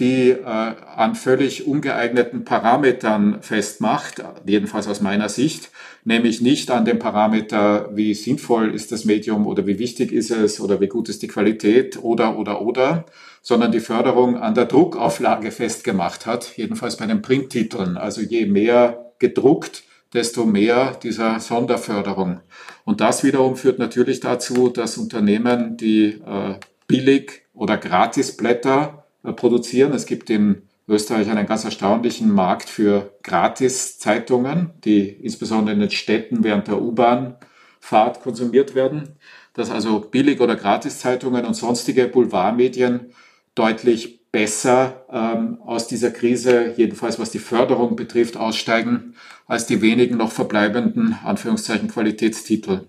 die 0.00 0.30
äh, 0.30 0.44
an 0.44 1.14
völlig 1.14 1.68
ungeeigneten 1.68 2.44
Parametern 2.44 3.42
festmacht, 3.42 4.24
jedenfalls 4.44 4.88
aus 4.88 5.00
meiner 5.00 5.28
Sicht, 5.28 5.70
nämlich 6.02 6.40
nicht 6.40 6.72
an 6.72 6.84
dem 6.84 6.98
Parameter, 6.98 7.90
wie 7.94 8.14
sinnvoll 8.14 8.74
ist 8.74 8.90
das 8.90 9.04
Medium 9.04 9.46
oder 9.46 9.68
wie 9.68 9.78
wichtig 9.78 10.10
ist 10.10 10.32
es 10.32 10.60
oder 10.60 10.80
wie 10.80 10.88
gut 10.88 11.10
ist 11.10 11.22
die 11.22 11.28
Qualität 11.28 12.02
oder 12.02 12.36
oder 12.36 12.60
oder, 12.60 13.06
sondern 13.40 13.70
die 13.70 13.78
Förderung 13.78 14.36
an 14.36 14.56
der 14.56 14.66
Druckauflage 14.66 15.52
festgemacht 15.52 16.26
hat, 16.26 16.56
jedenfalls 16.56 16.96
bei 16.96 17.06
den 17.06 17.22
Printtiteln. 17.22 17.96
Also 17.96 18.20
je 18.20 18.46
mehr 18.46 19.12
gedruckt, 19.20 19.84
desto 20.12 20.44
mehr 20.44 20.98
dieser 21.02 21.40
Sonderförderung. 21.40 22.40
Und 22.84 23.00
das 23.00 23.24
wiederum 23.24 23.56
führt 23.56 23.78
natürlich 23.78 24.20
dazu, 24.20 24.68
dass 24.68 24.98
Unternehmen, 24.98 25.76
die 25.76 26.20
äh, 26.26 26.54
billig 26.86 27.42
oder 27.54 27.78
Gratisblätter 27.78 29.06
äh, 29.24 29.32
produzieren, 29.32 29.92
es 29.92 30.06
gibt 30.06 30.30
in 30.30 30.68
Österreich 30.88 31.30
einen 31.30 31.46
ganz 31.46 31.64
erstaunlichen 31.64 32.30
Markt 32.30 32.68
für 32.68 33.16
Gratiszeitungen, 33.22 34.72
die 34.84 35.08
insbesondere 35.08 35.74
in 35.74 35.80
den 35.80 35.90
Städten 35.90 36.44
während 36.44 36.66
der 36.66 36.82
U-Bahn-Fahrt 36.82 38.20
konsumiert 38.20 38.74
werden, 38.74 39.16
dass 39.54 39.70
also 39.70 40.00
Billig- 40.00 40.40
oder 40.40 40.56
Gratiszeitungen 40.56 41.44
und 41.46 41.54
sonstige 41.54 42.08
Boulevardmedien 42.08 43.12
deutlich 43.54 44.21
besser 44.32 45.04
ähm, 45.12 45.58
aus 45.64 45.86
dieser 45.86 46.10
Krise, 46.10 46.72
jedenfalls 46.76 47.18
was 47.18 47.30
die 47.30 47.38
Förderung 47.38 47.94
betrifft, 47.96 48.36
aussteigen 48.36 49.14
als 49.46 49.66
die 49.66 49.82
wenigen 49.82 50.16
noch 50.16 50.32
verbleibenden 50.32 51.16
Anführungszeichen 51.22 51.88
Qualitätstitel. 51.88 52.88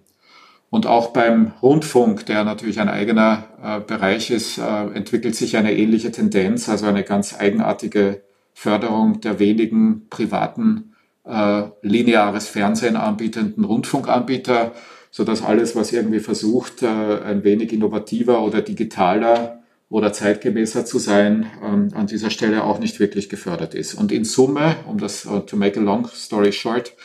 Und 0.70 0.88
auch 0.88 1.12
beim 1.12 1.52
Rundfunk, 1.62 2.26
der 2.26 2.46
natürlich 2.46 2.80
ein 2.80 2.90
eigener 2.90 3.44
äh, 3.62 3.80
Bereich 3.82 4.32
ist, 4.32 4.58
äh, 4.58 4.86
entwickelt 4.94 5.36
sich 5.36 5.58
eine 5.58 5.74
ähnliche 5.74 6.12
Tendenz, 6.12 6.70
also 6.70 6.88
eine 6.88 7.04
ganz 7.04 7.38
eigenartige 7.38 8.24
Förderung 8.54 9.20
der 9.22 9.40
wenigen 9.40 10.08
privaten 10.10 10.96
äh, 11.26 11.64
lineares 11.82 12.48
Fernsehen 12.48 12.96
anbietenden 12.96 13.66
Rundfunkanbieter, 13.66 14.72
so 15.12 15.24
dass 15.24 15.44
alles, 15.44 15.76
was 15.76 15.92
irgendwie 15.92 16.22
versucht, 16.22 16.82
äh, 16.82 16.88
ein 16.88 17.44
wenig 17.44 17.74
innovativer 17.74 18.42
oder 18.42 18.62
digitaler 18.62 19.63
oder 19.94 20.12
zeitgemäßer 20.12 20.86
zu 20.86 20.98
sein, 20.98 21.46
ähm, 21.64 21.90
an 21.94 22.08
dieser 22.08 22.32
Stelle 22.32 22.64
auch 22.64 22.80
nicht 22.80 23.00
wirklich 23.00 23.30
gefördert 23.30 23.76
ist. 23.76 23.94
Und 23.94 24.12
in 24.12 24.26
Summe, 24.26 24.78
um 24.88 24.98
das 24.98 25.28
uh, 25.28 25.42
to 25.42 25.56
make 25.56 25.80
a 25.80 25.84
long 25.84 26.08
story 26.08 26.52
short, 26.52 26.96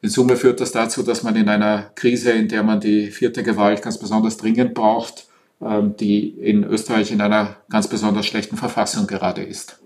in 0.00 0.10
Summe 0.10 0.36
führt 0.36 0.60
das 0.60 0.70
dazu, 0.70 1.02
dass 1.02 1.24
man 1.24 1.34
in 1.34 1.48
einer 1.48 1.90
Krise, 1.96 2.30
in 2.30 2.46
der 2.46 2.62
man 2.62 2.78
die 2.78 3.08
vierte 3.08 3.42
Gewalt 3.42 3.82
ganz 3.82 3.98
besonders 3.98 4.36
dringend 4.36 4.74
braucht, 4.74 5.26
ähm, 5.60 5.96
die 5.96 6.28
in 6.28 6.62
Österreich 6.62 7.10
in 7.10 7.20
einer 7.20 7.56
ganz 7.68 7.88
besonders 7.88 8.26
schlechten 8.26 8.56
Verfassung 8.56 9.08
gerade 9.08 9.42
ist. 9.42 9.80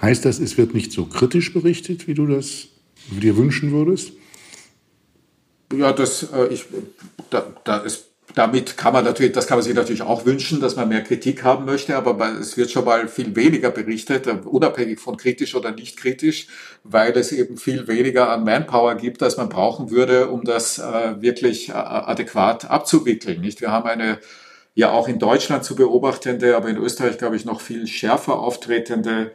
Heißt 0.00 0.24
das, 0.24 0.38
es 0.38 0.56
wird 0.56 0.72
nicht 0.72 0.92
so 0.92 1.04
kritisch 1.04 1.52
berichtet, 1.52 2.06
wie 2.06 2.14
du 2.14 2.28
das 2.28 2.68
dir 3.10 3.36
wünschen 3.36 3.72
würdest? 3.72 4.12
Ja, 5.76 5.92
das, 5.92 6.28
äh, 6.32 6.46
ich, 6.46 6.66
da, 7.30 7.44
da 7.64 7.78
ist 7.78 8.09
damit 8.34 8.76
kann 8.76 8.92
man 8.92 9.04
natürlich, 9.04 9.32
das 9.32 9.46
kann 9.46 9.58
man 9.58 9.64
sich 9.64 9.74
natürlich 9.74 10.02
auch 10.02 10.24
wünschen, 10.24 10.60
dass 10.60 10.76
man 10.76 10.88
mehr 10.88 11.02
Kritik 11.02 11.42
haben 11.42 11.64
möchte, 11.64 11.96
aber 11.96 12.38
es 12.40 12.56
wird 12.56 12.70
schon 12.70 12.84
mal 12.84 13.08
viel 13.08 13.34
weniger 13.36 13.70
berichtet, 13.70 14.26
äh, 14.26 14.36
unabhängig 14.44 15.00
von 15.00 15.16
kritisch 15.16 15.54
oder 15.54 15.72
nicht 15.72 15.96
kritisch, 15.96 16.46
weil 16.84 17.16
es 17.16 17.32
eben 17.32 17.56
viel 17.56 17.88
weniger 17.88 18.30
an 18.30 18.44
Manpower 18.44 18.94
gibt, 18.94 19.22
als 19.22 19.36
man 19.36 19.48
brauchen 19.48 19.90
würde, 19.90 20.28
um 20.28 20.44
das 20.44 20.78
äh, 20.78 21.20
wirklich 21.20 21.70
äh, 21.70 21.72
adäquat 21.72 22.70
abzuwickeln. 22.70 23.40
Nicht? 23.40 23.60
Wir 23.60 23.70
haben 23.70 23.88
eine 23.88 24.18
ja 24.74 24.92
auch 24.92 25.08
in 25.08 25.18
Deutschland 25.18 25.64
zu 25.64 25.74
beobachtende, 25.74 26.56
aber 26.56 26.68
in 26.68 26.76
Österreich 26.76 27.18
glaube 27.18 27.36
ich 27.36 27.44
noch 27.44 27.60
viel 27.60 27.86
schärfer 27.86 28.38
auftretende 28.38 29.32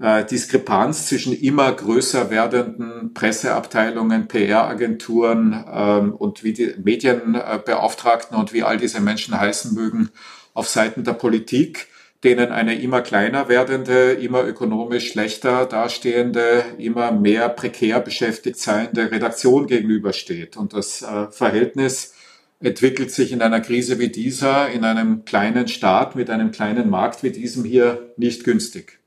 äh, 0.00 0.24
Diskrepanz 0.24 1.08
zwischen 1.08 1.32
immer 1.32 1.72
größer 1.72 2.30
werdenden 2.30 3.14
Presseabteilungen, 3.14 4.28
PR-Agenturen 4.28 5.64
ähm, 5.72 6.14
und 6.14 6.44
wie 6.44 6.52
die 6.52 6.74
Medienbeauftragten 6.82 8.36
und 8.36 8.52
wie 8.52 8.62
all 8.62 8.76
diese 8.76 9.00
Menschen 9.00 9.38
heißen 9.38 9.74
mögen, 9.74 10.10
auf 10.54 10.68
Seiten 10.68 11.04
der 11.04 11.12
Politik, 11.12 11.88
denen 12.24 12.50
eine 12.50 12.80
immer 12.80 13.00
kleiner 13.00 13.48
werdende, 13.48 14.12
immer 14.12 14.44
ökonomisch 14.44 15.12
schlechter 15.12 15.66
dastehende, 15.66 16.64
immer 16.78 17.12
mehr 17.12 17.48
prekär 17.48 18.00
beschäftigt 18.00 18.58
seiende 18.58 19.10
Redaktion 19.10 19.66
gegenübersteht. 19.66 20.56
Und 20.56 20.72
das 20.72 21.02
äh, 21.02 21.30
Verhältnis 21.30 22.14
entwickelt 22.60 23.12
sich 23.12 23.30
in 23.30 23.40
einer 23.40 23.60
Krise 23.60 24.00
wie 24.00 24.08
dieser, 24.08 24.68
in 24.70 24.84
einem 24.84 25.24
kleinen 25.24 25.68
Staat 25.68 26.16
mit 26.16 26.28
einem 26.28 26.50
kleinen 26.50 26.90
Markt 26.90 27.22
wie 27.22 27.30
diesem 27.30 27.64
hier 27.64 28.12
nicht 28.16 28.42
günstig. 28.42 28.97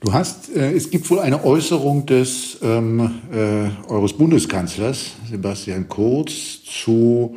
Du 0.00 0.12
hast, 0.12 0.54
äh, 0.54 0.72
es 0.72 0.90
gibt 0.90 1.10
wohl 1.10 1.18
eine 1.18 1.44
Äußerung 1.44 2.06
des 2.06 2.58
ähm, 2.62 3.20
äh, 3.32 3.90
eures 3.90 4.12
Bundeskanzlers 4.12 5.12
Sebastian 5.28 5.88
Kurz 5.88 6.62
zu 6.62 7.36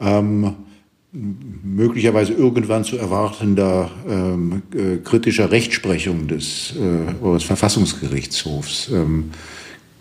ähm, 0.00 0.56
möglicherweise 1.12 2.32
irgendwann 2.32 2.84
zu 2.84 2.96
erwartender 2.96 3.90
ähm, 4.08 4.62
äh, 4.74 4.96
kritischer 4.96 5.50
Rechtsprechung 5.50 6.26
des 6.26 6.74
äh, 6.74 7.24
eures 7.24 7.44
Verfassungsgerichtshofs. 7.44 8.88
Ähm, 8.88 9.30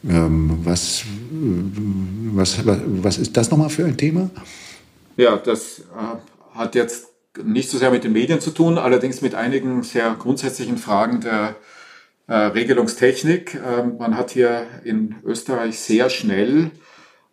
ähm, 0.10 0.60
was, 0.64 1.04
was, 2.34 2.66
was, 2.66 2.80
was 2.86 3.18
ist 3.20 3.38
das 3.38 3.52
nochmal 3.52 3.70
für 3.70 3.86
ein 3.86 3.98
Thema? 3.98 4.32
Ja, 5.18 5.38
das 5.38 5.80
äh, 5.80 6.58
hat 6.58 6.74
jetzt 6.74 7.11
nicht 7.44 7.70
so 7.70 7.78
sehr 7.78 7.92
mit 7.92 8.04
den 8.04 8.14
Medien 8.14 8.42
zu 8.42 8.52
tun, 8.52 8.78
allerdings 8.78 9.22
mit 9.22 9.36
einigen 9.36 9.84
sehr 9.84 10.16
grundsätzlichen 10.18 10.78
Fragen 10.78 11.22
der 11.22 11.56
äh, 12.28 12.34
Regelungstechnik. 12.34 13.56
Ähm, 13.56 13.98
man 13.98 14.18
hat 14.18 14.32
hier 14.32 14.68
in 14.84 15.16
Österreich 15.24 15.80
sehr 15.80 16.10
schnell 16.10 16.72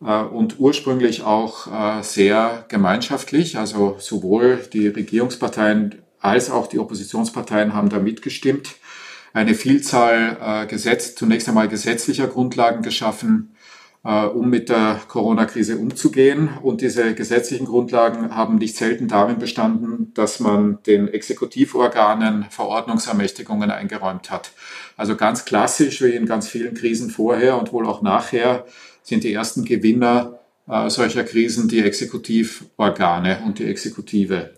äh, 0.00 0.22
und 0.22 0.58
ursprünglich 0.58 1.22
auch 1.22 1.66
äh, 1.66 2.02
sehr 2.02 2.64
gemeinschaftlich, 2.68 3.58
also 3.58 3.96
sowohl 3.98 4.58
die 4.72 4.88
Regierungsparteien 4.88 6.02
als 6.20 6.50
auch 6.50 6.66
die 6.66 6.78
Oppositionsparteien 6.78 7.74
haben 7.74 7.90
da 7.90 7.98
mitgestimmt, 7.98 8.76
eine 9.32 9.54
Vielzahl 9.54 10.36
äh, 10.40 10.66
Gesetz, 10.66 11.14
zunächst 11.14 11.48
einmal 11.48 11.68
gesetzlicher 11.68 12.26
Grundlagen 12.26 12.82
geschaffen, 12.82 13.54
um 14.02 14.48
mit 14.48 14.68
der 14.68 15.00
Corona-Krise 15.08 15.76
umzugehen. 15.76 16.50
Und 16.62 16.80
diese 16.80 17.14
gesetzlichen 17.14 17.66
Grundlagen 17.66 18.34
haben 18.34 18.56
nicht 18.56 18.76
selten 18.76 19.08
darin 19.08 19.38
bestanden, 19.38 20.12
dass 20.14 20.40
man 20.40 20.78
den 20.86 21.08
Exekutivorganen 21.08 22.46
Verordnungsermächtigungen 22.50 23.70
eingeräumt 23.70 24.30
hat. 24.30 24.52
Also 24.96 25.16
ganz 25.16 25.44
klassisch, 25.44 26.00
wie 26.02 26.10
in 26.10 26.26
ganz 26.26 26.48
vielen 26.48 26.74
Krisen 26.74 27.10
vorher 27.10 27.58
und 27.58 27.72
wohl 27.72 27.86
auch 27.86 28.02
nachher, 28.02 28.64
sind 29.02 29.24
die 29.24 29.32
ersten 29.32 29.64
Gewinner 29.64 30.38
äh, 30.68 30.90
solcher 30.90 31.24
Krisen 31.24 31.68
die 31.68 31.82
Exekutivorgane 31.82 33.40
und 33.46 33.58
die 33.58 33.64
Exekutive. 33.64 34.50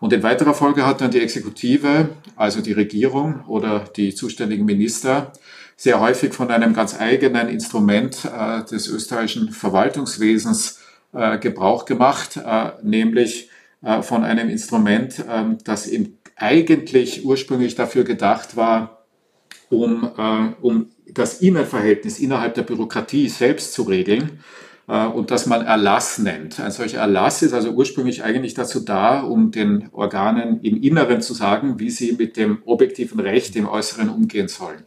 Und 0.00 0.12
in 0.12 0.22
weiterer 0.22 0.52
Folge 0.52 0.84
hat 0.84 1.00
dann 1.00 1.10
die 1.10 1.20
Exekutive, 1.20 2.10
also 2.36 2.60
die 2.60 2.72
Regierung 2.72 3.44
oder 3.46 3.84
die 3.96 4.14
zuständigen 4.14 4.66
Minister, 4.66 5.32
sehr 5.76 6.00
häufig 6.00 6.32
von 6.32 6.50
einem 6.50 6.74
ganz 6.74 6.98
eigenen 7.00 7.48
Instrument 7.48 8.24
äh, 8.24 8.64
des 8.64 8.88
österreichischen 8.88 9.50
Verwaltungswesens 9.50 10.80
äh, 11.12 11.38
Gebrauch 11.38 11.84
gemacht, 11.84 12.36
äh, 12.36 12.72
nämlich 12.82 13.50
äh, 13.82 14.02
von 14.02 14.24
einem 14.24 14.48
Instrument, 14.48 15.24
ähm, 15.28 15.58
das 15.64 15.86
eben 15.86 16.18
eigentlich 16.36 17.24
ursprünglich 17.24 17.74
dafür 17.74 18.04
gedacht 18.04 18.56
war, 18.56 19.04
um, 19.70 20.10
äh, 20.16 20.64
um 20.64 20.90
das 21.06 21.40
Innenverhältnis 21.40 22.18
innerhalb 22.18 22.54
der 22.54 22.62
Bürokratie 22.62 23.28
selbst 23.28 23.72
zu 23.72 23.82
regeln 23.82 24.40
äh, 24.88 25.06
und 25.06 25.30
das 25.30 25.46
man 25.46 25.64
Erlass 25.64 26.18
nennt. 26.18 26.60
Ein 26.60 26.70
solcher 26.70 26.98
Erlass 26.98 27.42
ist 27.42 27.52
also 27.52 27.70
ursprünglich 27.70 28.24
eigentlich 28.24 28.54
dazu 28.54 28.80
da, 28.80 29.20
um 29.20 29.50
den 29.50 29.88
Organen 29.92 30.60
im 30.62 30.82
Inneren 30.82 31.20
zu 31.20 31.34
sagen, 31.34 31.78
wie 31.78 31.90
sie 31.90 32.12
mit 32.12 32.36
dem 32.36 32.62
objektiven 32.64 33.20
Recht 33.20 33.54
im 33.56 33.68
Äußeren 33.68 34.08
umgehen 34.08 34.48
sollen. 34.48 34.84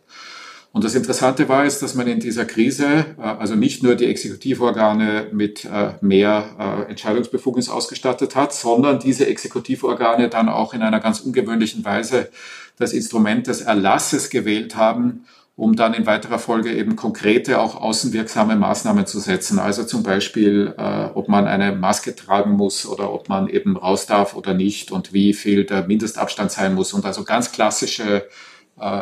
Und 0.77 0.83
das 0.83 0.93
Interessante 0.93 1.49
war 1.49 1.63
jetzt, 1.63 1.81
dass 1.81 1.95
man 1.95 2.05
in 2.05 2.19
dieser 2.19 2.45
Krise 2.45 3.07
äh, 3.17 3.21
also 3.21 3.55
nicht 3.55 3.81
nur 3.81 3.95
die 3.95 4.05
Exekutivorgane 4.05 5.25
mit 5.31 5.65
äh, 5.65 5.93
mehr 6.01 6.45
äh, 6.59 6.91
Entscheidungsbefugnis 6.91 7.67
ausgestattet 7.67 8.35
hat, 8.35 8.53
sondern 8.53 8.99
diese 8.99 9.25
Exekutivorgane 9.25 10.29
dann 10.29 10.49
auch 10.49 10.75
in 10.75 10.83
einer 10.83 10.99
ganz 10.99 11.19
ungewöhnlichen 11.21 11.83
Weise 11.83 12.29
das 12.77 12.93
Instrument 12.93 13.47
des 13.47 13.61
Erlasses 13.61 14.29
gewählt 14.29 14.75
haben, 14.75 15.25
um 15.55 15.75
dann 15.75 15.95
in 15.95 16.05
weiterer 16.05 16.37
Folge 16.37 16.71
eben 16.71 16.95
konkrete, 16.95 17.59
auch 17.59 17.73
außenwirksame 17.81 18.55
Maßnahmen 18.55 19.07
zu 19.07 19.19
setzen. 19.19 19.57
Also 19.57 19.83
zum 19.83 20.03
Beispiel, 20.03 20.75
ob 21.15 21.27
man 21.27 21.47
eine 21.47 21.71
Maske 21.71 22.15
tragen 22.15 22.51
muss 22.51 22.85
oder 22.85 23.11
ob 23.11 23.29
man 23.29 23.47
eben 23.47 23.77
raus 23.77 24.05
darf 24.05 24.35
oder 24.35 24.53
nicht 24.53 24.91
und 24.91 25.11
wie 25.11 25.33
viel 25.33 25.63
der 25.63 25.87
Mindestabstand 25.87 26.51
sein 26.51 26.75
muss 26.75 26.93
und 26.93 27.03
also 27.07 27.23
ganz 27.23 27.51
klassische 27.51 28.27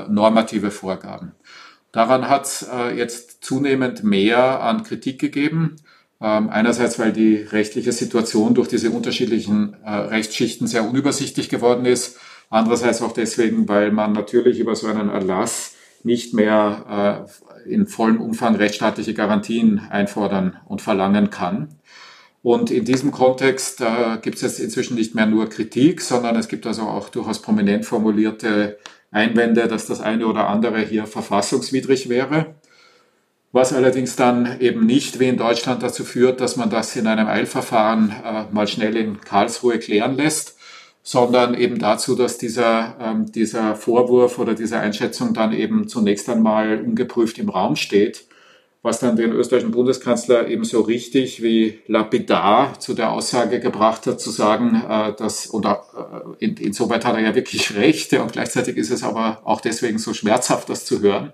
normative 0.08 0.72
Vorgaben. 0.72 1.34
Daran 1.96 2.28
hat 2.28 2.44
es 2.44 2.68
äh, 2.70 2.94
jetzt 2.98 3.42
zunehmend 3.46 4.04
mehr 4.04 4.62
an 4.62 4.84
Kritik 4.84 5.18
gegeben. 5.18 5.78
Ähm, 6.20 6.50
einerseits, 6.50 7.00
weil 7.00 7.14
die 7.14 7.36
rechtliche 7.36 7.94
Situation 7.94 8.54
durch 8.54 8.68
diese 8.68 8.90
unterschiedlichen 8.90 9.78
äh, 9.86 9.92
Rechtsschichten 9.92 10.68
sehr 10.68 10.84
unübersichtlich 10.84 11.48
geworden 11.48 11.86
ist. 11.86 12.20
Andererseits 12.50 13.02
auch 13.02 13.14
deswegen, 13.14 13.70
weil 13.70 13.94
man 13.94 14.12
natürlich 14.12 14.60
über 14.60 14.76
so 14.76 14.88
einen 14.88 15.08
Erlass 15.08 15.76
nicht 16.04 16.34
mehr 16.34 17.26
äh, 17.66 17.72
in 17.74 17.88
vollem 17.88 18.20
Umfang 18.20 18.56
rechtsstaatliche 18.56 19.14
Garantien 19.14 19.80
einfordern 19.80 20.58
und 20.66 20.82
verlangen 20.82 21.30
kann. 21.30 21.76
Und 22.44 22.72
in 22.72 22.84
diesem 22.84 23.12
Kontext 23.12 23.80
äh, 23.80 24.18
gibt 24.22 24.36
es 24.36 24.42
jetzt 24.42 24.60
inzwischen 24.60 24.96
nicht 24.96 25.16
mehr 25.16 25.28
nur 25.28 25.50
Kritik, 25.50 26.02
sondern 26.02 26.36
es 26.36 26.50
gibt 26.50 26.68
also 26.68 26.82
auch 26.82 27.08
durchaus 27.08 27.42
prominent 27.42 27.86
formulierte 27.86 28.80
Einwände, 29.16 29.68
dass 29.68 29.88
das 29.88 30.02
eine 30.02 30.28
oder 30.28 30.48
andere 30.50 30.80
hier 30.80 31.08
verfassungswidrig 31.08 32.10
wäre. 32.10 32.56
Was 33.52 33.72
allerdings 33.72 34.16
dann 34.16 34.60
eben 34.60 34.86
nicht 34.86 35.20
wie 35.20 35.30
in 35.30 35.38
Deutschland 35.38 35.82
dazu 35.82 36.04
führt, 36.04 36.42
dass 36.42 36.58
man 36.58 36.70
das 36.70 36.96
in 36.96 37.08
einem 37.08 37.28
Eilverfahren 37.28 38.14
äh, 38.24 38.44
mal 38.52 38.68
schnell 38.68 38.98
in 38.98 39.22
Karlsruhe 39.22 39.80
klären 39.80 40.16
lässt, 40.16 40.58
sondern 41.04 41.54
eben 41.54 41.80
dazu, 41.80 42.16
dass 42.16 42.38
dieser, 42.38 42.98
ähm, 43.00 43.32
dieser 43.32 43.76
Vorwurf 43.76 44.40
oder 44.40 44.56
diese 44.56 44.80
Einschätzung 44.80 45.34
dann 45.34 45.54
eben 45.54 45.88
zunächst 45.88 46.28
einmal 46.30 46.82
ungeprüft 46.82 47.38
im 47.38 47.50
Raum 47.50 47.78
steht 47.78 48.26
was 48.86 49.00
dann 49.00 49.16
den 49.16 49.32
österreichischen 49.32 49.72
Bundeskanzler 49.72 50.48
ebenso 50.48 50.82
richtig 50.82 51.42
wie 51.42 51.80
lapidar 51.88 52.80
zu 52.80 52.94
der 52.94 53.12
Aussage 53.14 53.60
gebracht 53.60 54.06
hat, 54.06 54.22
zu 54.22 54.30
sagen, 54.30 54.80
äh, 54.88 55.12
dass, 55.18 55.52
oder 55.52 55.84
äh, 56.40 56.46
in, 56.46 56.56
insoweit 56.58 57.04
hat 57.04 57.16
er 57.16 57.22
ja 57.22 57.34
wirklich 57.34 57.76
Recht, 57.76 58.14
und 58.14 58.32
gleichzeitig 58.32 58.78
ist 58.78 58.92
es 58.92 59.02
aber 59.02 59.42
auch 59.44 59.60
deswegen 59.60 59.98
so 59.98 60.14
schmerzhaft, 60.14 60.70
das 60.70 60.86
zu 60.86 61.02
hören, 61.02 61.32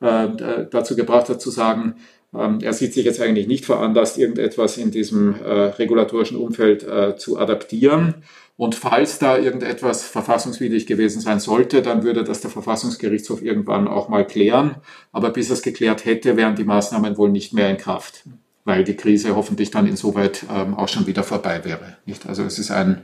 äh, 0.00 0.28
dazu 0.70 0.94
gebracht 0.94 1.28
hat 1.28 1.42
zu 1.42 1.50
sagen, 1.50 1.96
ähm, 2.32 2.60
er 2.62 2.72
sieht 2.72 2.94
sich 2.94 3.04
jetzt 3.04 3.20
eigentlich 3.20 3.48
nicht 3.48 3.64
veranlasst, 3.64 4.16
irgendetwas 4.16 4.76
in 4.76 4.92
diesem 4.92 5.34
regulatorischen 5.34 6.36
Umfeld 6.36 6.86
zu 7.18 7.38
adaptieren 7.38 8.22
und 8.56 8.76
falls 8.76 9.18
da 9.18 9.36
irgendetwas 9.36 10.04
verfassungswidrig 10.04 10.86
gewesen 10.86 11.20
sein 11.20 11.40
sollte, 11.40 11.82
dann 11.82 12.04
würde 12.04 12.22
das 12.22 12.40
der 12.40 12.50
Verfassungsgerichtshof 12.50 13.42
irgendwann 13.42 13.88
auch 13.88 14.08
mal 14.08 14.24
klären. 14.24 14.76
Aber 15.10 15.30
bis 15.30 15.50
es 15.50 15.62
geklärt 15.62 16.04
hätte, 16.04 16.36
wären 16.36 16.54
die 16.54 16.62
Maßnahmen 16.62 17.16
wohl 17.16 17.30
nicht 17.30 17.52
mehr 17.52 17.68
in 17.68 17.78
Kraft, 17.78 18.22
weil 18.64 18.84
die 18.84 18.94
Krise 18.94 19.34
hoffentlich 19.34 19.72
dann 19.72 19.88
insoweit 19.88 20.44
ähm, 20.54 20.74
auch 20.74 20.88
schon 20.88 21.08
wieder 21.08 21.24
vorbei 21.24 21.64
wäre. 21.64 21.96
Nicht? 22.06 22.28
Also 22.28 22.44
es 22.44 22.60
ist 22.60 22.70
ein, 22.70 23.02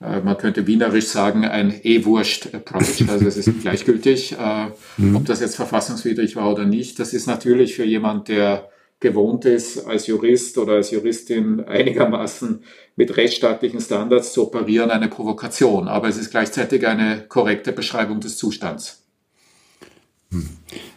äh, 0.00 0.20
man 0.20 0.38
könnte 0.38 0.68
wienerisch 0.68 1.06
sagen, 1.06 1.44
ein 1.44 1.74
E-Wurscht-Approach. 1.82 3.06
Also 3.08 3.26
es 3.26 3.36
ist 3.36 3.60
gleichgültig, 3.60 4.36
äh, 4.38 4.66
mhm. 4.98 5.16
ob 5.16 5.24
das 5.24 5.40
jetzt 5.40 5.56
verfassungswidrig 5.56 6.36
war 6.36 6.48
oder 6.48 6.64
nicht. 6.64 7.00
Das 7.00 7.12
ist 7.12 7.26
natürlich 7.26 7.74
für 7.74 7.84
jemand, 7.84 8.28
der 8.28 8.70
gewohnt 9.00 9.44
ist, 9.44 9.86
als 9.86 10.06
Jurist 10.06 10.56
oder 10.58 10.74
als 10.74 10.90
Juristin 10.90 11.60
einigermaßen 11.64 12.62
mit 12.96 13.16
rechtsstaatlichen 13.16 13.80
Standards 13.80 14.32
zu 14.32 14.46
operieren, 14.46 14.90
eine 14.90 15.08
Provokation. 15.08 15.88
Aber 15.88 16.08
es 16.08 16.16
ist 16.16 16.30
gleichzeitig 16.30 16.86
eine 16.86 17.24
korrekte 17.28 17.72
Beschreibung 17.72 18.20
des 18.20 18.38
Zustands. 18.38 19.02
Hm. 20.30 20.48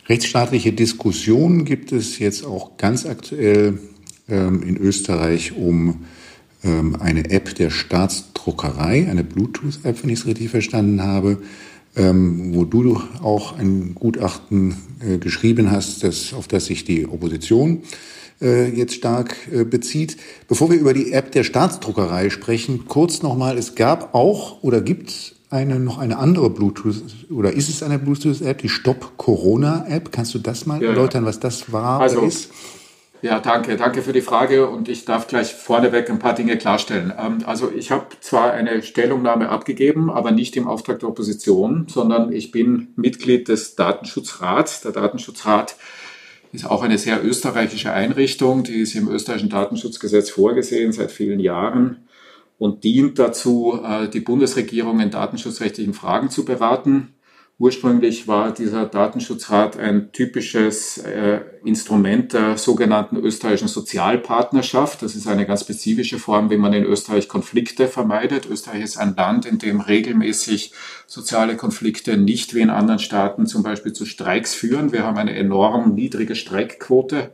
Rechtsstaatliche 0.08 0.72
Diskussionen 0.74 1.66
gibt 1.66 1.92
es 1.92 2.20
jetzt 2.20 2.46
auch 2.46 2.78
ganz 2.78 3.06
aktuell 3.06 3.80
ähm, 4.28 4.64
in 4.64 4.78
Österreich 4.78 5.54
um 5.56 6.06
ähm, 6.64 6.96
eine 7.00 7.30
App 7.30 7.54
der 7.56 7.70
Staatsdruckerei, 7.70 9.08
eine 9.10 9.24
Bluetooth-App, 9.24 10.04
wenn 10.04 10.10
ich 10.10 10.20
es 10.20 10.26
richtig 10.26 10.50
verstanden 10.50 11.04
habe, 11.04 11.38
ähm, 11.96 12.56
wo 12.56 12.66
du 12.66 13.02
auch 13.22 13.58
ein 13.58 13.94
Gutachten 13.94 14.76
geschrieben 15.20 15.72
hast, 15.72 16.04
das, 16.04 16.34
auf 16.34 16.48
das 16.48 16.66
sich 16.66 16.84
die 16.84 17.08
Opposition 17.08 17.84
äh, 18.42 18.70
jetzt 18.70 18.96
stark 18.96 19.36
äh, 19.52 19.64
bezieht. 19.64 20.18
Bevor 20.48 20.70
wir 20.70 20.80
über 20.80 20.94
die 20.94 21.12
App 21.12 21.32
der 21.32 21.44
Staatsdruckerei 21.44 22.30
sprechen, 22.30 22.86
kurz 22.88 23.22
nochmal, 23.22 23.58
es 23.58 23.76
gab 23.76 24.14
auch 24.14 24.64
oder 24.64 24.82
gibt 24.82 25.36
eine, 25.50 25.80
noch 25.80 25.98
eine 25.98 26.18
andere 26.18 26.50
Bluetooth 26.50 27.04
oder 27.32 27.54
ist 27.54 27.70
es 27.70 27.82
eine 27.82 28.00
Bluetooth-App, 28.00 28.60
die 28.60 28.70
Stop 28.70 29.18
Corona-App? 29.18 30.12
Kannst 30.12 30.34
du 30.36 30.40
das 30.40 30.66
mal 30.66 30.82
ja, 30.82 30.90
erläutern, 30.90 31.26
was 31.26 31.40
das 31.40 31.72
war 31.72 32.02
also, 32.02 32.20
oder 32.20 32.28
ist? 32.28 32.50
Ja, 33.22 33.40
danke. 33.40 33.76
Danke 33.76 34.02
für 34.02 34.14
die 34.14 34.22
Frage 34.22 34.70
und 34.70 34.88
ich 34.88 35.04
darf 35.04 35.28
gleich 35.28 35.54
vorneweg 35.54 36.10
ein 36.10 36.20
paar 36.20 36.36
Dinge 36.36 36.58
klarstellen. 36.58 37.12
Ähm, 37.18 37.40
also 37.46 37.70
ich 37.70 37.92
habe 37.92 38.06
zwar 38.22 38.54
eine 38.54 38.82
Stellungnahme 38.82 39.50
abgegeben, 39.50 40.10
aber 40.10 40.32
nicht 40.32 40.56
im 40.56 40.68
Auftrag 40.70 41.00
der 41.00 41.10
Opposition, 41.10 41.88
sondern 41.90 42.32
ich 42.32 42.52
bin 42.52 42.94
Mitglied 42.96 43.50
des 43.50 43.76
Datenschutzrats. 43.76 44.82
Der 44.82 44.94
Datenschutzrat 44.94 45.76
ist 46.54 46.66
auch 46.66 46.82
eine 46.82 46.98
sehr 46.98 47.24
österreichische 47.24 47.92
Einrichtung, 47.92 48.64
die 48.64 48.82
ist 48.82 48.96
im 48.96 49.10
österreichischen 49.10 49.50
Datenschutzgesetz 49.50 50.30
vorgesehen 50.30 50.94
seit 50.94 51.12
vielen 51.12 51.42
Jahren 51.42 52.08
und 52.58 52.86
dient 52.86 53.20
dazu, 53.20 53.82
äh, 53.84 54.08
die 54.08 54.22
Bundesregierung 54.22 55.02
in 55.02 55.12
datenschutzrechtlichen 55.12 55.94
Fragen 55.94 56.30
zu 56.30 56.46
beraten. 56.46 57.16
Ursprünglich 57.60 58.26
war 58.26 58.54
dieser 58.54 58.86
Datenschutzrat 58.86 59.78
ein 59.78 60.14
typisches 60.14 60.98
äh, 61.00 61.42
Instrument 61.66 62.32
der 62.32 62.58
sogenannten 62.58 63.18
österreichischen 63.18 63.68
Sozialpartnerschaft. 63.68 65.02
Das 65.02 65.14
ist 65.14 65.28
eine 65.28 65.46
ganz 65.46 65.62
spezifische 65.62 66.20
Form, 66.20 66.50
wie 66.50 66.56
man 66.56 66.72
in 66.72 66.86
Österreich 66.86 67.28
Konflikte 67.28 67.90
vermeidet. 67.90 68.46
Österreich 68.50 68.82
ist 68.82 68.96
ein 68.96 69.14
Land, 69.18 69.46
in 69.46 69.60
dem 69.60 69.82
regelmäßig 69.82 70.72
soziale 71.06 71.58
Konflikte 71.58 72.16
nicht 72.16 72.56
wie 72.56 72.62
in 72.62 72.70
anderen 72.70 73.00
Staaten 73.00 73.46
zum 73.46 73.62
Beispiel 73.62 73.92
zu 73.92 74.06
Streiks 74.06 74.56
führen. 74.56 74.94
Wir 74.94 75.04
haben 75.04 75.18
eine 75.18 75.36
enorm 75.36 75.96
niedrige 75.96 76.36
Streikquote 76.36 77.32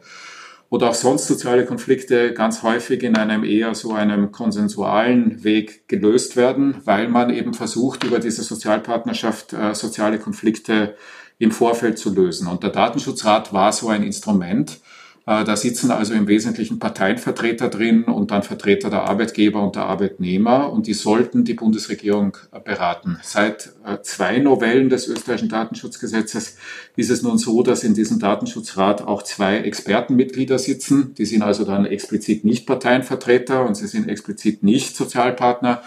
oder 0.75 0.89
auch 0.89 0.93
sonst 0.93 1.27
soziale 1.27 1.65
Konflikte 1.65 2.33
ganz 2.33 2.61
häufig 2.61 3.01
in 3.03 3.15
einem 3.15 3.45
eher 3.45 3.73
so 3.75 3.93
einem 3.93 4.33
konsensualen 4.33 5.41
Weg 5.45 5.87
gelöst 5.87 6.35
werden, 6.35 6.81
weil 6.83 7.07
man 7.07 7.29
eben 7.29 7.53
versucht, 7.53 8.03
über 8.03 8.19
diese 8.19 8.43
Sozialpartnerschaft 8.43 9.53
äh, 9.53 9.73
soziale 9.73 10.19
Konflikte 10.19 10.97
im 11.39 11.51
Vorfeld 11.51 11.97
zu 11.97 12.13
lösen. 12.13 12.49
Und 12.49 12.61
der 12.61 12.71
Datenschutzrat 12.71 13.53
war 13.53 13.71
so 13.71 13.87
ein 13.87 14.03
Instrument, 14.03 14.81
da 15.25 15.55
sitzen 15.55 15.89
also 15.89 16.13
im 16.13 16.27
Wesentlichen 16.27 16.77
Parteienvertreter 16.77 17.69
drin 17.69 18.03
und 18.03 18.29
dann 18.29 18.43
Vertreter 18.43 18.91
der 18.91 19.05
Arbeitgeber 19.05 19.63
und 19.63 19.75
der 19.75 19.85
Arbeitnehmer 19.85 20.71
und 20.71 20.85
die 20.85 20.93
sollten 20.93 21.43
die 21.43 21.55
Bundesregierung 21.55 22.37
äh, 22.51 22.59
beraten. 22.59 23.17
Seit 23.23 23.73
äh, 23.83 23.97
zwei 24.03 24.37
Novellen 24.37 24.89
des 24.89 25.07
österreichischen 25.07 25.49
Datenschutzgesetzes 25.49 26.57
ist 26.95 27.09
es 27.09 27.23
nun 27.23 27.39
so, 27.39 27.63
dass 27.63 27.83
in 27.83 27.95
diesem 27.95 28.19
Datenschutzrat 28.19 29.01
auch 29.01 29.23
zwei 29.23 29.57
Expertenmitglieder 29.57 30.59
sitzen. 30.59 31.15
Die 31.15 31.25
sind 31.25 31.41
also 31.41 31.65
dann 31.65 31.87
explizit 31.87 32.45
nicht 32.45 32.67
Parteienvertreter 32.67 33.65
und 33.65 33.73
sie 33.73 33.87
sind 33.87 34.07
explizit 34.07 34.61
nicht 34.61 34.95
Sozialpartner 34.95 35.81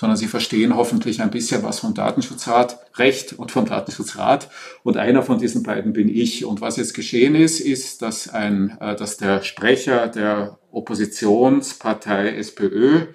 sondern 0.00 0.16
sie 0.16 0.28
verstehen 0.28 0.74
hoffentlich 0.74 1.20
ein 1.20 1.30
bisschen 1.30 1.62
was 1.62 1.80
vom 1.80 1.92
Datenschutzrat, 1.92 2.78
Recht 2.96 3.34
und 3.34 3.50
vom 3.50 3.66
Datenschutzrat. 3.66 4.48
Und 4.82 4.96
einer 4.96 5.22
von 5.22 5.38
diesen 5.38 5.62
beiden 5.62 5.92
bin 5.92 6.08
ich. 6.08 6.46
Und 6.46 6.62
was 6.62 6.78
jetzt 6.78 6.94
geschehen 6.94 7.34
ist, 7.34 7.60
ist, 7.60 8.00
dass 8.00 8.26
ein, 8.26 8.78
äh, 8.80 8.96
dass 8.96 9.18
der 9.18 9.42
Sprecher 9.42 10.08
der 10.08 10.58
Oppositionspartei 10.72 12.34
SPÖ 12.36 13.08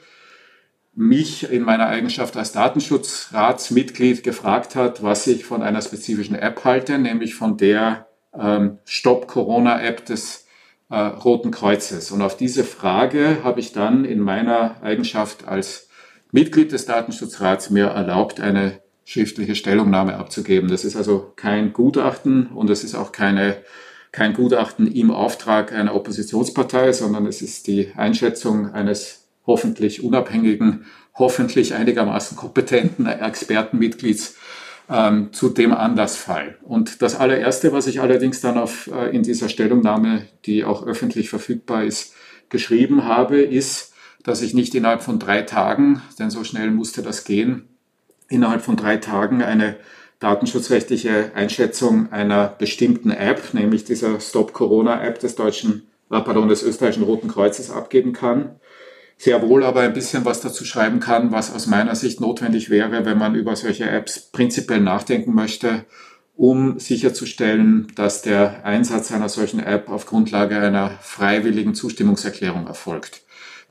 mich 0.94 1.50
in 1.52 1.64
meiner 1.64 1.88
Eigenschaft 1.88 2.38
als 2.38 2.52
Datenschutzratsmitglied 2.52 4.22
gefragt 4.22 4.76
hat, 4.76 5.02
was 5.02 5.26
ich 5.26 5.44
von 5.44 5.64
einer 5.64 5.82
spezifischen 5.82 6.36
App 6.36 6.66
halte, 6.66 7.00
nämlich 7.00 7.34
von 7.34 7.58
der 7.58 8.10
ähm, 8.40 8.78
Stop 8.86 9.26
Corona 9.26 9.82
App 9.82 10.06
des 10.06 10.46
äh, 10.92 11.00
Roten 11.00 11.50
Kreuzes. 11.50 12.12
Und 12.12 12.22
auf 12.22 12.38
diese 12.38 12.64
Frage 12.64 13.40
habe 13.44 13.60
ich 13.60 13.74
dann 13.74 14.06
in 14.06 14.20
meiner 14.20 14.84
Eigenschaft 14.84 15.48
als 15.48 15.86
Mitglied 16.32 16.72
des 16.72 16.86
Datenschutzrats 16.86 17.70
mir 17.70 17.88
erlaubt, 17.88 18.40
eine 18.40 18.82
schriftliche 19.06 19.56
Stellungnahme 19.56 20.16
abzugeben. 20.16 20.70
Das 20.70 20.84
ist 20.84 20.96
also 20.96 21.32
kein 21.36 21.74
Gutachten 21.74 22.48
und 22.48 22.70
es 22.70 22.84
ist 22.84 22.96
auch 22.96 23.12
keine, 23.12 23.58
kein 24.12 24.34
Gutachten 24.34 24.92
im 24.92 25.12
Auftrag 25.12 25.72
einer 25.72 25.96
Oppositionspartei, 25.96 26.92
sondern 26.92 27.28
es 27.28 27.42
ist 27.42 27.68
die 27.68 27.92
Einschätzung 27.96 28.74
eines 28.74 29.28
hoffentlich 29.46 30.04
unabhängigen, 30.04 30.86
hoffentlich 31.14 31.76
einigermaßen 31.76 32.36
kompetenten 32.36 33.06
Expertenmitglieds 33.06 34.36
ähm, 34.90 35.32
zu 35.32 35.50
dem 35.50 35.74
Anlassfall. 35.74 36.58
Und 36.64 37.02
das 37.02 37.16
allererste, 37.16 37.72
was 37.74 37.88
ich 37.88 38.02
allerdings 38.02 38.42
dann 38.42 38.58
auf, 38.58 38.88
äh, 38.88 39.16
in 39.16 39.24
dieser 39.24 39.50
Stellungnahme, 39.50 40.28
die 40.46 40.64
auch 40.64 40.86
öffentlich 40.86 41.30
verfügbar 41.30 41.84
ist, 41.84 42.14
geschrieben 42.50 43.06
habe, 43.06 43.42
ist, 43.42 43.94
dass 44.26 44.42
ich 44.42 44.54
nicht 44.54 44.76
innerhalb 44.76 45.04
von 45.04 45.20
drei 45.20 45.44
Tagen, 45.44 46.02
denn 46.20 46.32
so 46.32 46.44
schnell 46.44 46.72
musste 46.72 47.02
das 47.04 47.24
gehen, 47.24 47.70
innerhalb 48.28 48.64
von 48.64 48.76
drei 48.76 48.98
Tagen 48.98 49.44
eine 49.44 49.78
datenschutzrechtliche 50.20 51.32
Einschätzung 51.36 52.12
einer 52.12 52.48
bestimmten 52.48 53.12
App, 53.12 53.54
nämlich 53.54 53.84
dieser 53.86 54.20
Stop 54.20 54.54
Corona 54.54 55.04
App 55.04 55.20
des 55.20 55.36
deutschen, 55.36 55.84
äh, 56.10 56.20
pardon, 56.22 56.50
des 56.50 56.64
österreichischen 56.64 57.04
Roten 57.04 57.28
Kreuzes 57.28 57.70
abgeben 57.70 58.14
kann. 58.14 58.56
Sehr 59.18 59.42
wohl 59.48 59.64
aber 59.64 59.82
ein 59.82 59.94
bisschen 59.94 60.26
was 60.26 60.42
dazu 60.42 60.66
schreiben 60.66 61.00
kann, 61.00 61.32
was 61.32 61.54
aus 61.54 61.68
meiner 61.68 61.96
Sicht 61.96 62.20
notwendig 62.20 62.70
wäre, 62.72 63.06
wenn 63.06 63.20
man 63.20 63.36
über 63.36 63.56
solche 63.56 63.88
Apps 63.88 64.32
prinzipiell 64.32 64.82
nachdenken 64.82 65.36
möchte, 65.36 65.86
um 66.36 66.80
sicherzustellen, 66.80 67.88
dass 67.96 68.24
der 68.24 68.66
Einsatz 68.66 69.12
einer 69.12 69.30
solchen 69.30 69.60
App 69.60 69.90
auf 69.90 70.08
Grundlage 70.08 70.58
einer 70.58 70.90
freiwilligen 71.02 71.76
Zustimmungserklärung 71.76 72.68
erfolgt. 72.68 73.25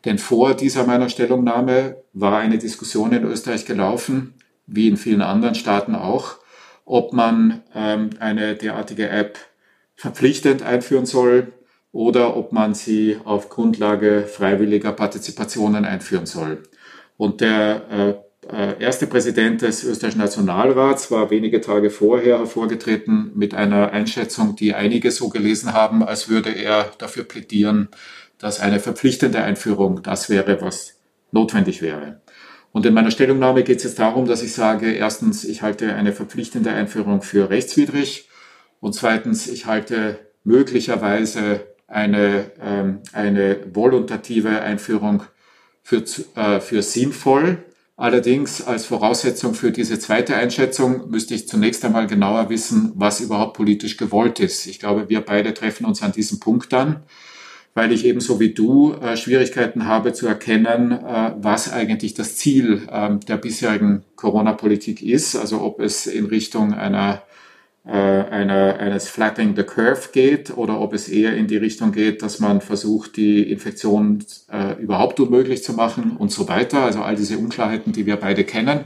Denn 0.04 0.18
vor 0.18 0.54
dieser 0.54 0.86
meiner 0.86 1.08
Stellungnahme 1.08 1.96
war 2.12 2.38
eine 2.38 2.58
Diskussion 2.58 3.12
in 3.12 3.24
Österreich 3.24 3.64
gelaufen, 3.64 4.34
wie 4.66 4.88
in 4.88 4.96
vielen 4.96 5.22
anderen 5.22 5.54
Staaten 5.54 5.94
auch, 5.94 6.36
ob 6.84 7.12
man 7.12 7.62
ähm, 7.74 8.10
eine 8.20 8.54
derartige 8.54 9.08
App 9.08 9.38
verpflichtend 9.94 10.62
einführen 10.62 11.06
soll 11.06 11.52
oder 11.92 12.36
ob 12.36 12.52
man 12.52 12.74
sie 12.74 13.18
auf 13.24 13.48
Grundlage 13.48 14.26
freiwilliger 14.26 14.92
Partizipationen 14.92 15.84
einführen 15.84 16.26
soll. 16.26 16.64
Und 17.16 17.40
der 17.40 17.82
äh, 17.90 18.10
äh 18.52 18.82
erste 18.82 19.06
Präsident 19.06 19.62
des 19.62 19.84
österreichischen 19.84 20.20
Nationalrats 20.20 21.10
war 21.10 21.30
wenige 21.30 21.60
Tage 21.60 21.90
vorher 21.90 22.38
hervorgetreten 22.38 23.30
mit 23.34 23.54
einer 23.54 23.92
Einschätzung, 23.92 24.56
die 24.56 24.74
einige 24.74 25.10
so 25.12 25.28
gelesen 25.28 25.72
haben, 25.72 26.02
als 26.02 26.28
würde 26.28 26.50
er 26.50 26.90
dafür 26.98 27.24
plädieren, 27.24 27.88
dass 28.44 28.60
eine 28.60 28.78
verpflichtende 28.78 29.42
Einführung 29.42 30.02
das 30.02 30.28
wäre, 30.28 30.60
was 30.60 30.96
notwendig 31.32 31.80
wäre. 31.80 32.20
Und 32.72 32.84
in 32.84 32.92
meiner 32.92 33.10
Stellungnahme 33.10 33.62
geht 33.62 33.78
es 33.78 33.84
jetzt 33.84 33.98
darum, 33.98 34.26
dass 34.26 34.42
ich 34.42 34.52
sage, 34.52 34.92
erstens, 34.92 35.44
ich 35.44 35.62
halte 35.62 35.94
eine 35.94 36.12
verpflichtende 36.12 36.70
Einführung 36.70 37.22
für 37.22 37.48
rechtswidrig 37.48 38.28
und 38.80 38.94
zweitens, 38.94 39.46
ich 39.46 39.64
halte 39.64 40.18
möglicherweise 40.42 41.62
eine, 41.86 42.50
ähm, 42.60 42.98
eine 43.14 43.60
volontative 43.72 44.60
Einführung 44.60 45.22
für, 45.82 46.04
äh, 46.36 46.60
für 46.60 46.82
sinnvoll. 46.82 47.64
Allerdings 47.96 48.60
als 48.60 48.84
Voraussetzung 48.84 49.54
für 49.54 49.72
diese 49.72 49.98
zweite 49.98 50.36
Einschätzung 50.36 51.08
müsste 51.08 51.32
ich 51.32 51.48
zunächst 51.48 51.82
einmal 51.82 52.06
genauer 52.06 52.50
wissen, 52.50 52.92
was 52.94 53.20
überhaupt 53.20 53.56
politisch 53.56 53.96
gewollt 53.96 54.38
ist. 54.38 54.66
Ich 54.66 54.80
glaube, 54.80 55.08
wir 55.08 55.22
beide 55.22 55.54
treffen 55.54 55.86
uns 55.86 56.02
an 56.02 56.12
diesem 56.12 56.40
Punkt 56.40 56.74
dann 56.74 57.04
weil 57.74 57.92
ich 57.92 58.06
ebenso 58.06 58.38
wie 58.38 58.54
du 58.54 58.94
äh, 58.94 59.16
Schwierigkeiten 59.16 59.86
habe 59.86 60.12
zu 60.12 60.26
erkennen, 60.26 60.92
äh, 60.92 61.32
was 61.36 61.72
eigentlich 61.72 62.14
das 62.14 62.36
Ziel 62.36 62.88
äh, 62.90 63.16
der 63.26 63.36
bisherigen 63.36 64.04
Corona-Politik 64.16 65.02
ist. 65.02 65.34
Also 65.36 65.60
ob 65.60 65.80
es 65.80 66.06
in 66.06 66.26
Richtung 66.26 66.72
einer, 66.72 67.22
äh, 67.84 67.90
einer, 67.90 68.78
eines 68.78 69.08
Flattening 69.08 69.56
the 69.56 69.64
Curve 69.64 70.10
geht 70.12 70.56
oder 70.56 70.80
ob 70.80 70.92
es 70.94 71.08
eher 71.08 71.36
in 71.36 71.48
die 71.48 71.56
Richtung 71.56 71.90
geht, 71.90 72.22
dass 72.22 72.38
man 72.38 72.60
versucht, 72.60 73.16
die 73.16 73.42
Infektion 73.50 74.24
äh, 74.52 74.80
überhaupt 74.80 75.18
unmöglich 75.18 75.64
zu 75.64 75.72
machen 75.72 76.16
und 76.16 76.30
so 76.30 76.48
weiter. 76.48 76.84
Also 76.84 77.00
all 77.00 77.16
diese 77.16 77.38
Unklarheiten, 77.38 77.92
die 77.92 78.06
wir 78.06 78.16
beide 78.16 78.44
kennen. 78.44 78.84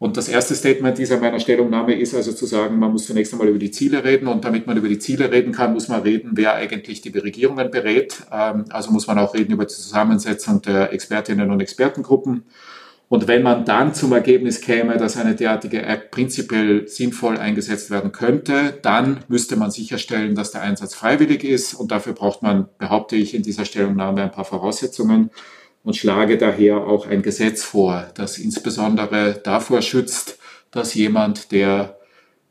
Und 0.00 0.16
das 0.16 0.28
erste 0.28 0.54
Statement 0.54 0.96
dieser 0.96 1.18
meiner 1.18 1.38
Stellungnahme 1.40 1.94
ist 1.94 2.14
also 2.14 2.32
zu 2.32 2.46
sagen, 2.46 2.78
man 2.78 2.90
muss 2.90 3.04
zunächst 3.04 3.34
einmal 3.34 3.48
über 3.48 3.58
die 3.58 3.70
Ziele 3.70 4.02
reden 4.02 4.28
und 4.28 4.42
damit 4.46 4.66
man 4.66 4.78
über 4.78 4.88
die 4.88 4.98
Ziele 4.98 5.30
reden 5.30 5.52
kann, 5.52 5.74
muss 5.74 5.88
man 5.88 6.00
reden, 6.00 6.30
wer 6.32 6.54
eigentlich 6.54 7.02
die 7.02 7.10
Regierungen 7.10 7.70
berät. 7.70 8.16
Ähm, 8.32 8.64
also 8.70 8.92
muss 8.92 9.06
man 9.06 9.18
auch 9.18 9.34
reden 9.34 9.52
über 9.52 9.66
die 9.66 9.74
Zusammensetzung 9.74 10.62
der 10.62 10.94
Expertinnen 10.94 11.50
und 11.50 11.60
Expertengruppen. 11.60 12.44
Und 13.10 13.28
wenn 13.28 13.42
man 13.42 13.66
dann 13.66 13.92
zum 13.92 14.12
Ergebnis 14.12 14.62
käme, 14.62 14.96
dass 14.96 15.18
eine 15.18 15.34
derartige 15.34 15.82
App 15.82 16.10
prinzipiell 16.10 16.88
sinnvoll 16.88 17.36
eingesetzt 17.36 17.90
werden 17.90 18.10
könnte, 18.10 18.78
dann 18.80 19.24
müsste 19.28 19.56
man 19.56 19.70
sicherstellen, 19.70 20.34
dass 20.34 20.50
der 20.50 20.62
Einsatz 20.62 20.94
freiwillig 20.94 21.44
ist. 21.44 21.74
Und 21.74 21.92
dafür 21.92 22.14
braucht 22.14 22.40
man, 22.40 22.68
behaupte 22.78 23.16
ich 23.16 23.34
in 23.34 23.42
dieser 23.42 23.66
Stellungnahme, 23.66 24.22
ein 24.22 24.32
paar 24.32 24.46
Voraussetzungen 24.46 25.28
und 25.82 25.96
schlage 25.96 26.36
daher 26.38 26.78
auch 26.86 27.06
ein 27.06 27.22
Gesetz 27.22 27.62
vor, 27.62 28.10
das 28.14 28.38
insbesondere 28.38 29.40
davor 29.42 29.82
schützt, 29.82 30.38
dass 30.70 30.94
jemand, 30.94 31.52
der 31.52 31.98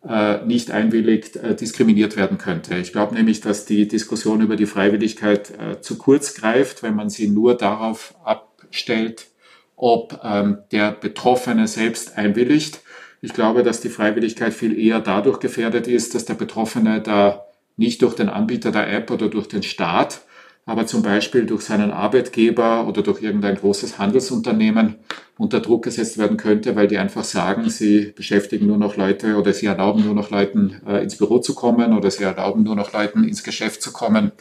äh, 0.08 0.46
nicht 0.46 0.72
einwilligt, 0.72 1.36
äh, 1.36 1.56
diskriminiert 1.56 2.16
werden 2.16 2.38
könnte. 2.38 2.78
Ich 2.78 2.92
glaube 2.92 3.16
nämlich, 3.16 3.42
dass 3.42 3.66
die 3.66 3.88
Diskussion 3.88 4.42
über 4.42 4.56
die 4.56 4.66
Freiwilligkeit 4.66 5.52
äh, 5.52 5.82
zu 5.82 5.98
kurz 5.98 6.34
greift, 6.36 6.84
wenn 6.84 6.96
man 6.96 7.10
sie 7.10 7.30
nur 7.30 7.56
darauf 7.56 8.16
abstellt, 8.24 9.28
ob 9.76 10.20
ähm, 10.24 10.60
der 10.72 10.92
Betroffene 10.92 11.68
selbst 11.68 12.18
einwilligt. 12.18 12.82
Ich 13.22 13.34
glaube, 13.34 13.64
dass 13.64 13.82
die 13.82 13.90
Freiwilligkeit 13.90 14.54
viel 14.54 14.78
eher 14.78 15.00
dadurch 15.00 15.40
gefährdet 15.40 15.88
ist, 15.88 16.16
dass 16.16 16.26
der 16.26 16.36
Betroffene 16.36 17.02
da 17.02 17.46
nicht 17.76 18.02
durch 18.02 18.16
den 18.16 18.30
Anbieter 18.30 18.72
der 18.72 18.92
App 18.92 19.12
oder 19.12 19.30
durch 19.30 19.48
den 19.48 19.64
Staat, 19.64 20.22
aber 20.70 20.86
zum 20.86 21.02
Beispiel 21.02 21.48
durch 21.48 21.64
seinen 21.64 21.90
Arbeitgeber 21.90 22.88
oder 22.88 23.02
durch 23.02 23.24
irgendein 23.24 23.56
großes 23.56 23.98
Handelsunternehmen 23.98 24.98
unter 25.36 25.62
Druck 25.62 25.84
gesetzt 25.84 26.20
werden 26.20 26.38
könnte, 26.38 26.76
weil 26.76 26.88
die 26.88 27.00
einfach 27.00 27.24
sagen, 27.24 27.72
sie 27.72 28.14
beschäftigen 28.16 28.68
nur 28.68 28.78
noch 28.78 28.96
Leute 28.96 29.38
oder 29.38 29.52
sie 29.52 29.66
erlauben 29.66 30.06
nur 30.06 30.14
noch 30.14 30.30
Leuten 30.30 30.80
äh, 30.86 31.02
ins 31.02 31.16
Büro 31.16 31.40
zu 31.40 31.56
kommen 31.56 31.98
oder 31.98 32.12
sie 32.12 32.24
erlauben 32.24 32.62
nur 32.62 32.76
noch 32.76 32.94
Leuten 32.94 33.24
ins 33.24 33.44
Geschäft 33.44 33.82
zu 33.82 33.92
kommen, 33.92 34.32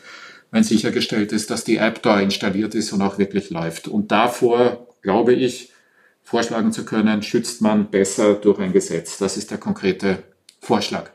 wenn 0.51 0.65
sichergestellt 0.65 1.33
ist, 1.33 1.49
dass 1.49 1.65
die 1.65 1.79
App 1.79 2.03
da 2.03 2.21
installiert 2.21 2.75
ist 2.75 2.93
und 2.93 3.01
auch 3.01 3.17
wirklich 3.17 3.49
läuft. 3.49 3.89
Und 3.89 4.13
davor 4.13 4.87
glaube 5.01 5.33
ich, 5.33 5.73
vorschlagen 6.23 6.73
zu 6.73 6.85
können, 6.85 7.23
schützt 7.23 7.63
man 7.63 7.91
besser 7.91 8.35
durch 8.35 8.59
ein 8.59 8.75
Gesetz. 8.75 9.17
Das 9.17 9.39
ist 9.39 9.51
der 9.51 9.57
konkrete 9.57 10.25
Vorschlag. 10.61 11.09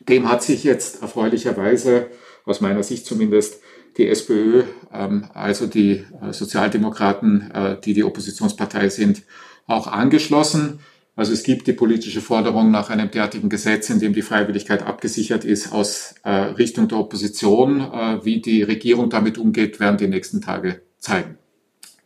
Dem 0.00 0.28
hat 0.28 0.42
sich 0.42 0.64
jetzt 0.64 1.02
erfreulicherweise, 1.02 2.08
aus 2.46 2.60
meiner 2.60 2.82
Sicht 2.82 3.06
zumindest, 3.06 3.60
die 3.96 4.08
SPÖ, 4.08 4.64
ähm, 4.92 5.26
also 5.34 5.66
die 5.66 6.04
äh, 6.22 6.32
Sozialdemokraten, 6.32 7.50
äh, 7.50 7.80
die 7.80 7.94
die 7.94 8.04
Oppositionspartei 8.04 8.88
sind, 8.88 9.22
auch 9.66 9.86
angeschlossen. 9.86 10.80
Also 11.16 11.32
es 11.32 11.42
gibt 11.42 11.66
die 11.66 11.72
politische 11.72 12.20
Forderung 12.20 12.70
nach 12.70 12.88
einem 12.88 13.10
derartigen 13.10 13.48
Gesetz, 13.48 13.90
in 13.90 14.00
dem 14.00 14.14
die 14.14 14.22
Freiwilligkeit 14.22 14.86
abgesichert 14.86 15.44
ist, 15.44 15.72
aus 15.72 16.14
äh, 16.24 16.30
Richtung 16.30 16.88
der 16.88 16.98
Opposition. 16.98 17.80
Wie 18.22 18.40
die 18.40 18.62
Regierung 18.62 19.10
damit 19.10 19.36
umgeht, 19.36 19.80
werden 19.80 19.98
die 19.98 20.08
nächsten 20.08 20.40
Tage 20.40 20.80
zeigen 20.98 21.36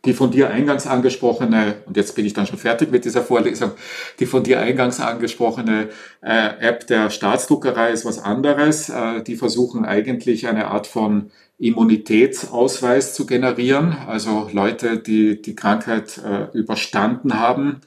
die 0.05 0.13
von 0.13 0.31
dir 0.31 0.49
eingangs 0.51 0.87
angesprochene, 0.87 1.77
und 1.85 1.97
jetzt 1.97 2.15
bin 2.15 2.25
ich 2.25 2.33
dann 2.33 2.45
schon 2.45 2.59
fertig 2.59 2.91
mit 2.91 3.05
dieser 3.05 3.23
Vorlesung, 3.23 3.71
die 4.19 4.25
von 4.25 4.43
dir 4.43 4.59
eingangs 4.59 4.99
angesprochene 4.99 5.89
äh, 6.21 6.49
App 6.59 6.87
der 6.87 7.09
Staatsdruckerei 7.09 7.91
ist 7.91 8.05
was 8.05 8.19
anderes. 8.19 8.89
Äh, 8.89 9.23
die 9.23 9.35
versuchen 9.35 9.83
eigentlich 9.83 10.47
eine 10.47 10.67
Art 10.67 10.87
von 10.87 11.31
Immunitätsausweis 11.57 13.13
zu 13.13 13.25
generieren, 13.25 13.95
also 14.07 14.49
Leute, 14.51 14.99
die 14.99 15.41
die 15.41 15.55
Krankheit 15.55 16.17
äh, 16.17 16.55
überstanden 16.57 17.39
haben, 17.39 17.81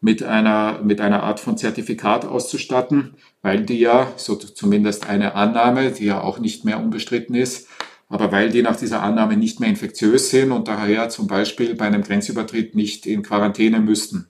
mit 0.00 0.22
einer, 0.22 0.80
mit 0.84 1.00
einer 1.00 1.24
Art 1.24 1.40
von 1.40 1.56
Zertifikat 1.56 2.24
auszustatten, 2.24 3.14
weil 3.42 3.64
die 3.64 3.80
ja, 3.80 4.12
so 4.16 4.36
zumindest 4.36 5.08
eine 5.08 5.34
Annahme, 5.34 5.90
die 5.90 6.06
ja 6.06 6.20
auch 6.20 6.38
nicht 6.38 6.64
mehr 6.64 6.78
unbestritten 6.78 7.34
ist, 7.34 7.68
aber 8.08 8.30
weil 8.30 8.50
die 8.50 8.62
nach 8.62 8.76
dieser 8.76 9.02
Annahme 9.02 9.36
nicht 9.36 9.58
mehr 9.58 9.68
infektiös 9.68 10.30
sind 10.30 10.52
und 10.52 10.68
daher 10.68 11.08
zum 11.08 11.26
Beispiel 11.26 11.74
bei 11.74 11.86
einem 11.86 12.02
Grenzübertritt 12.02 12.74
nicht 12.74 13.06
in 13.06 13.22
Quarantäne 13.22 13.80
müssten. 13.80 14.28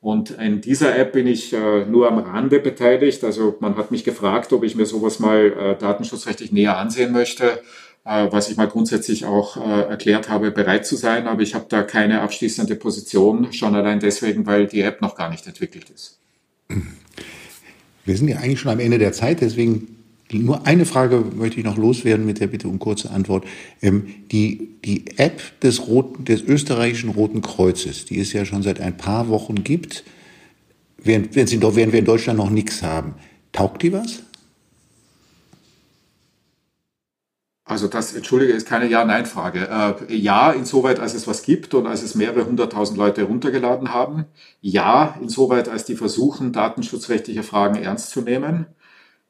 Und 0.00 0.30
in 0.30 0.60
dieser 0.60 0.96
App 0.96 1.12
bin 1.12 1.26
ich 1.26 1.52
äh, 1.52 1.84
nur 1.84 2.08
am 2.08 2.18
Rande 2.18 2.60
beteiligt. 2.60 3.24
Also 3.24 3.56
man 3.60 3.76
hat 3.76 3.90
mich 3.90 4.04
gefragt, 4.04 4.52
ob 4.52 4.62
ich 4.62 4.76
mir 4.76 4.86
sowas 4.86 5.18
mal 5.18 5.52
äh, 5.52 5.76
datenschutzrechtlich 5.76 6.52
näher 6.52 6.78
ansehen 6.78 7.12
möchte, 7.12 7.60
was 8.04 8.50
ich 8.50 8.56
mal 8.56 8.68
grundsätzlich 8.68 9.24
auch 9.24 9.56
äh, 9.56 9.88
erklärt 9.88 10.28
habe, 10.28 10.50
bereit 10.50 10.86
zu 10.86 10.96
sein. 10.96 11.26
Aber 11.26 11.42
ich 11.42 11.54
habe 11.54 11.66
da 11.68 11.82
keine 11.82 12.20
abschließende 12.20 12.74
Position, 12.74 13.52
schon 13.52 13.74
allein 13.74 14.00
deswegen, 14.00 14.46
weil 14.46 14.66
die 14.66 14.80
App 14.80 15.02
noch 15.02 15.14
gar 15.14 15.30
nicht 15.30 15.46
entwickelt 15.46 15.90
ist. 15.90 16.18
Wir 18.04 18.16
sind 18.16 18.28
ja 18.28 18.38
eigentlich 18.38 18.60
schon 18.60 18.72
am 18.72 18.80
Ende 18.80 18.98
der 18.98 19.12
Zeit, 19.12 19.40
deswegen 19.42 19.98
nur 20.32 20.66
eine 20.66 20.84
Frage 20.84 21.24
möchte 21.36 21.58
ich 21.58 21.64
noch 21.64 21.78
loswerden 21.78 22.26
mit 22.26 22.40
der 22.40 22.48
Bitte 22.48 22.68
um 22.68 22.78
kurze 22.78 23.10
Antwort. 23.10 23.46
Ähm, 23.80 24.06
die, 24.30 24.76
die 24.84 25.04
App 25.16 25.60
des, 25.60 25.86
Roten, 25.86 26.24
des 26.24 26.42
österreichischen 26.42 27.10
Roten 27.10 27.40
Kreuzes, 27.40 28.04
die 28.04 28.20
es 28.20 28.32
ja 28.32 28.44
schon 28.44 28.62
seit 28.62 28.80
ein 28.80 28.96
paar 28.96 29.28
Wochen 29.28 29.64
gibt, 29.64 30.04
während, 30.98 31.34
während, 31.34 31.48
sie, 31.48 31.60
während 31.62 31.92
wir 31.92 31.98
in 31.98 32.04
Deutschland 32.04 32.38
noch 32.38 32.50
nichts 32.50 32.82
haben, 32.82 33.14
taugt 33.52 33.82
die 33.82 33.92
was? 33.92 34.22
Also 37.68 37.86
das, 37.86 38.14
entschuldige, 38.14 38.54
ist 38.54 38.66
keine 38.66 38.88
Ja-Nein-Frage. 38.88 39.68
Äh, 40.08 40.14
ja, 40.16 40.52
insoweit, 40.52 40.98
als 41.00 41.12
es 41.12 41.26
was 41.26 41.42
gibt 41.42 41.74
und 41.74 41.86
als 41.86 42.02
es 42.02 42.14
mehrere 42.14 42.46
hunderttausend 42.46 42.96
Leute 42.96 43.20
heruntergeladen 43.20 43.92
haben. 43.92 44.24
Ja, 44.62 45.18
insoweit, 45.20 45.68
als 45.68 45.84
die 45.84 45.94
versuchen, 45.94 46.52
datenschutzrechtliche 46.52 47.42
Fragen 47.42 47.76
ernst 47.76 48.08
zu 48.08 48.22
nehmen. 48.22 48.66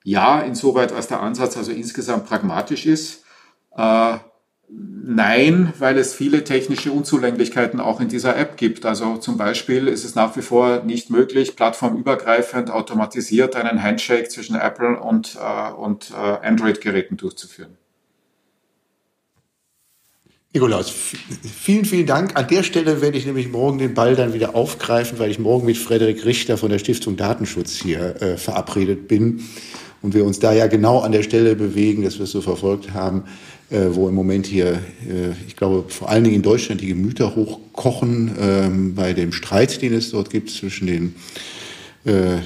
Ja, 0.04 0.40
insoweit 0.40 0.92
als 0.92 1.08
der 1.08 1.20
Ansatz 1.20 1.56
also 1.56 1.72
insgesamt 1.72 2.26
pragmatisch 2.26 2.86
ist. 2.86 3.24
Äh, 3.76 4.18
nein, 4.68 5.72
weil 5.80 5.98
es 5.98 6.14
viele 6.14 6.44
technische 6.44 6.92
Unzulänglichkeiten 6.92 7.80
auch 7.80 8.00
in 8.00 8.06
dieser 8.06 8.36
App 8.36 8.56
gibt. 8.56 8.86
Also 8.86 9.16
zum 9.16 9.36
Beispiel 9.36 9.88
ist 9.88 10.04
es 10.04 10.14
nach 10.14 10.36
wie 10.36 10.42
vor 10.42 10.84
nicht 10.84 11.10
möglich, 11.10 11.56
plattformübergreifend 11.56 12.70
automatisiert 12.70 13.56
einen 13.56 13.82
Handshake 13.82 14.28
zwischen 14.28 14.54
Apple 14.54 15.00
und, 15.00 15.36
äh, 15.42 15.72
und 15.72 16.12
äh, 16.12 16.46
Android-Geräten 16.46 17.16
durchzuführen. 17.16 17.77
Nikolaus, 20.54 20.90
vielen, 20.90 21.84
vielen 21.84 22.06
Dank. 22.06 22.34
An 22.36 22.48
der 22.48 22.62
Stelle 22.62 23.02
werde 23.02 23.18
ich 23.18 23.26
nämlich 23.26 23.50
morgen 23.50 23.76
den 23.76 23.92
Ball 23.92 24.16
dann 24.16 24.32
wieder 24.32 24.54
aufgreifen, 24.54 25.18
weil 25.18 25.30
ich 25.30 25.38
morgen 25.38 25.66
mit 25.66 25.76
Frederik 25.76 26.24
Richter 26.24 26.56
von 26.56 26.70
der 26.70 26.78
Stiftung 26.78 27.18
Datenschutz 27.18 27.74
hier 27.82 28.22
äh, 28.22 28.38
verabredet 28.38 29.08
bin 29.08 29.42
und 30.00 30.14
wir 30.14 30.24
uns 30.24 30.38
da 30.38 30.54
ja 30.54 30.66
genau 30.66 31.00
an 31.00 31.12
der 31.12 31.22
Stelle 31.22 31.54
bewegen, 31.54 32.02
dass 32.02 32.16
wir 32.16 32.24
es 32.24 32.30
so 32.30 32.40
verfolgt 32.40 32.94
haben, 32.94 33.24
äh, 33.68 33.88
wo 33.90 34.08
im 34.08 34.14
Moment 34.14 34.46
hier, 34.46 34.80
äh, 35.06 35.32
ich 35.46 35.54
glaube, 35.54 35.90
vor 35.90 36.08
allen 36.08 36.24
Dingen 36.24 36.36
in 36.36 36.42
Deutschland 36.42 36.80
die 36.80 36.86
Gemüter 36.86 37.36
hochkochen 37.36 38.34
ähm, 38.40 38.94
bei 38.94 39.12
dem 39.12 39.32
Streit, 39.32 39.82
den 39.82 39.92
es 39.92 40.12
dort 40.12 40.30
gibt 40.30 40.48
zwischen 40.48 40.86
den 40.86 41.14
äh, 42.06 42.38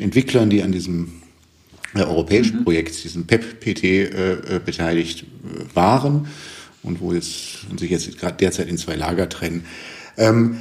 Entwicklern, 0.00 0.50
die 0.50 0.62
an 0.62 0.70
diesem 0.70 1.14
äh, 1.96 2.02
europäischen 2.02 2.60
mhm. 2.60 2.64
Projekt, 2.64 3.02
diesem 3.02 3.26
PEP-PT, 3.26 3.82
äh, 3.82 4.04
äh, 4.04 4.60
beteiligt 4.64 5.24
waren 5.74 6.28
und 6.84 7.00
wo 7.00 7.12
jetzt, 7.12 7.66
und 7.70 7.80
sich 7.80 7.90
jetzt 7.90 8.18
gerade 8.18 8.36
derzeit 8.36 8.68
in 8.68 8.78
zwei 8.78 8.94
Lager 8.94 9.28
trennen. 9.28 9.64
Ähm, 10.16 10.58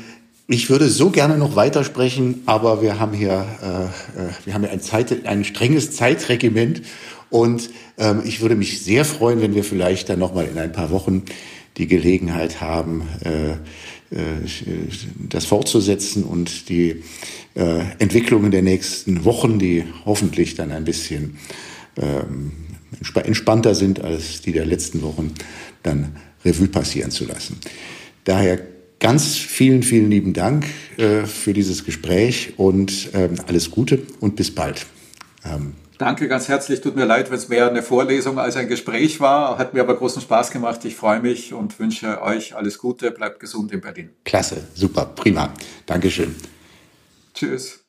ich 0.48 0.70
würde 0.70 0.90
so 0.90 1.10
gerne 1.10 1.38
noch 1.38 1.56
weitersprechen, 1.56 2.42
aber 2.46 2.82
wir 2.82 3.00
haben 3.00 3.14
hier, 3.14 3.46
äh, 3.62 4.20
äh, 4.20 4.30
wir 4.46 4.54
haben 4.54 4.64
hier 4.64 4.72
ein, 4.72 4.82
Zeit, 4.82 5.26
ein 5.26 5.44
strenges 5.44 5.92
Zeitregiment 5.96 6.82
und 7.30 7.70
ähm, 7.98 8.22
ich 8.26 8.42
würde 8.42 8.56
mich 8.56 8.82
sehr 8.82 9.06
freuen, 9.06 9.42
wenn 9.42 9.56
wir 9.56 9.64
vielleicht 9.64 10.10
dann 10.10 10.20
noch 10.20 10.34
mal 10.34 10.46
in 10.46 10.58
ein 10.58 10.72
paar 10.72 10.92
Wochen 10.92 11.24
die 11.78 11.88
Gelegenheit 11.88 12.62
haben, 12.62 13.08
äh, 13.24 13.54
äh, 13.54 13.58
das 15.30 15.46
fortzusetzen 15.46 16.24
und 16.24 16.70
die 16.70 17.04
äh, 17.56 17.80
Entwicklungen 18.00 18.52
der 18.52 18.62
nächsten 18.62 19.26
Wochen, 19.26 19.60
die 19.60 19.86
hoffentlich 20.06 20.56
dann 20.56 20.72
ein 20.72 20.84
bisschen 20.84 21.38
ähm, 21.98 22.52
entspannter 23.24 23.76
sind 23.76 24.04
als 24.04 24.42
die 24.42 24.52
der 24.52 24.66
letzten 24.66 25.02
Wochen, 25.02 25.34
dann 25.84 26.16
Revue 26.46 26.68
passieren 26.68 27.12
zu 27.12 27.26
lassen. 27.26 27.60
Daher 28.24 28.60
Ganz 29.04 29.36
vielen, 29.36 29.84
vielen 29.84 30.10
lieben 30.10 30.32
Dank 30.32 30.66
äh, 30.96 31.26
für 31.26 31.52
dieses 31.52 31.84
Gespräch 31.84 32.54
und 32.56 33.10
ähm, 33.14 33.36
alles 33.48 33.70
Gute 33.70 34.02
und 34.22 34.38
bis 34.38 34.56
bald. 34.56 34.86
Ähm, 35.44 35.74
Danke 35.98 36.30
ganz 36.30 36.48
herzlich. 36.48 36.80
Tut 36.80 36.96
mir 36.96 37.04
leid, 37.04 37.30
wenn 37.30 37.38
es 37.38 37.50
mehr 37.50 37.70
eine 37.70 37.84
Vorlesung 37.84 38.40
als 38.40 38.56
ein 38.56 38.70
Gespräch 38.70 39.20
war. 39.20 39.58
Hat 39.58 39.74
mir 39.74 39.82
aber 39.82 39.98
großen 39.98 40.22
Spaß 40.22 40.52
gemacht. 40.52 40.86
Ich 40.86 40.96
freue 40.96 41.20
mich 41.20 41.54
und 41.54 41.78
wünsche 41.80 42.22
euch 42.22 42.56
alles 42.56 42.78
Gute. 42.78 43.12
Bleibt 43.12 43.42
gesund 43.42 43.74
in 43.74 43.82
Berlin. 43.82 44.12
Klasse, 44.24 44.64
super, 44.74 45.12
prima. 45.14 45.54
Dankeschön. 45.86 46.34
Tschüss. 47.34 47.83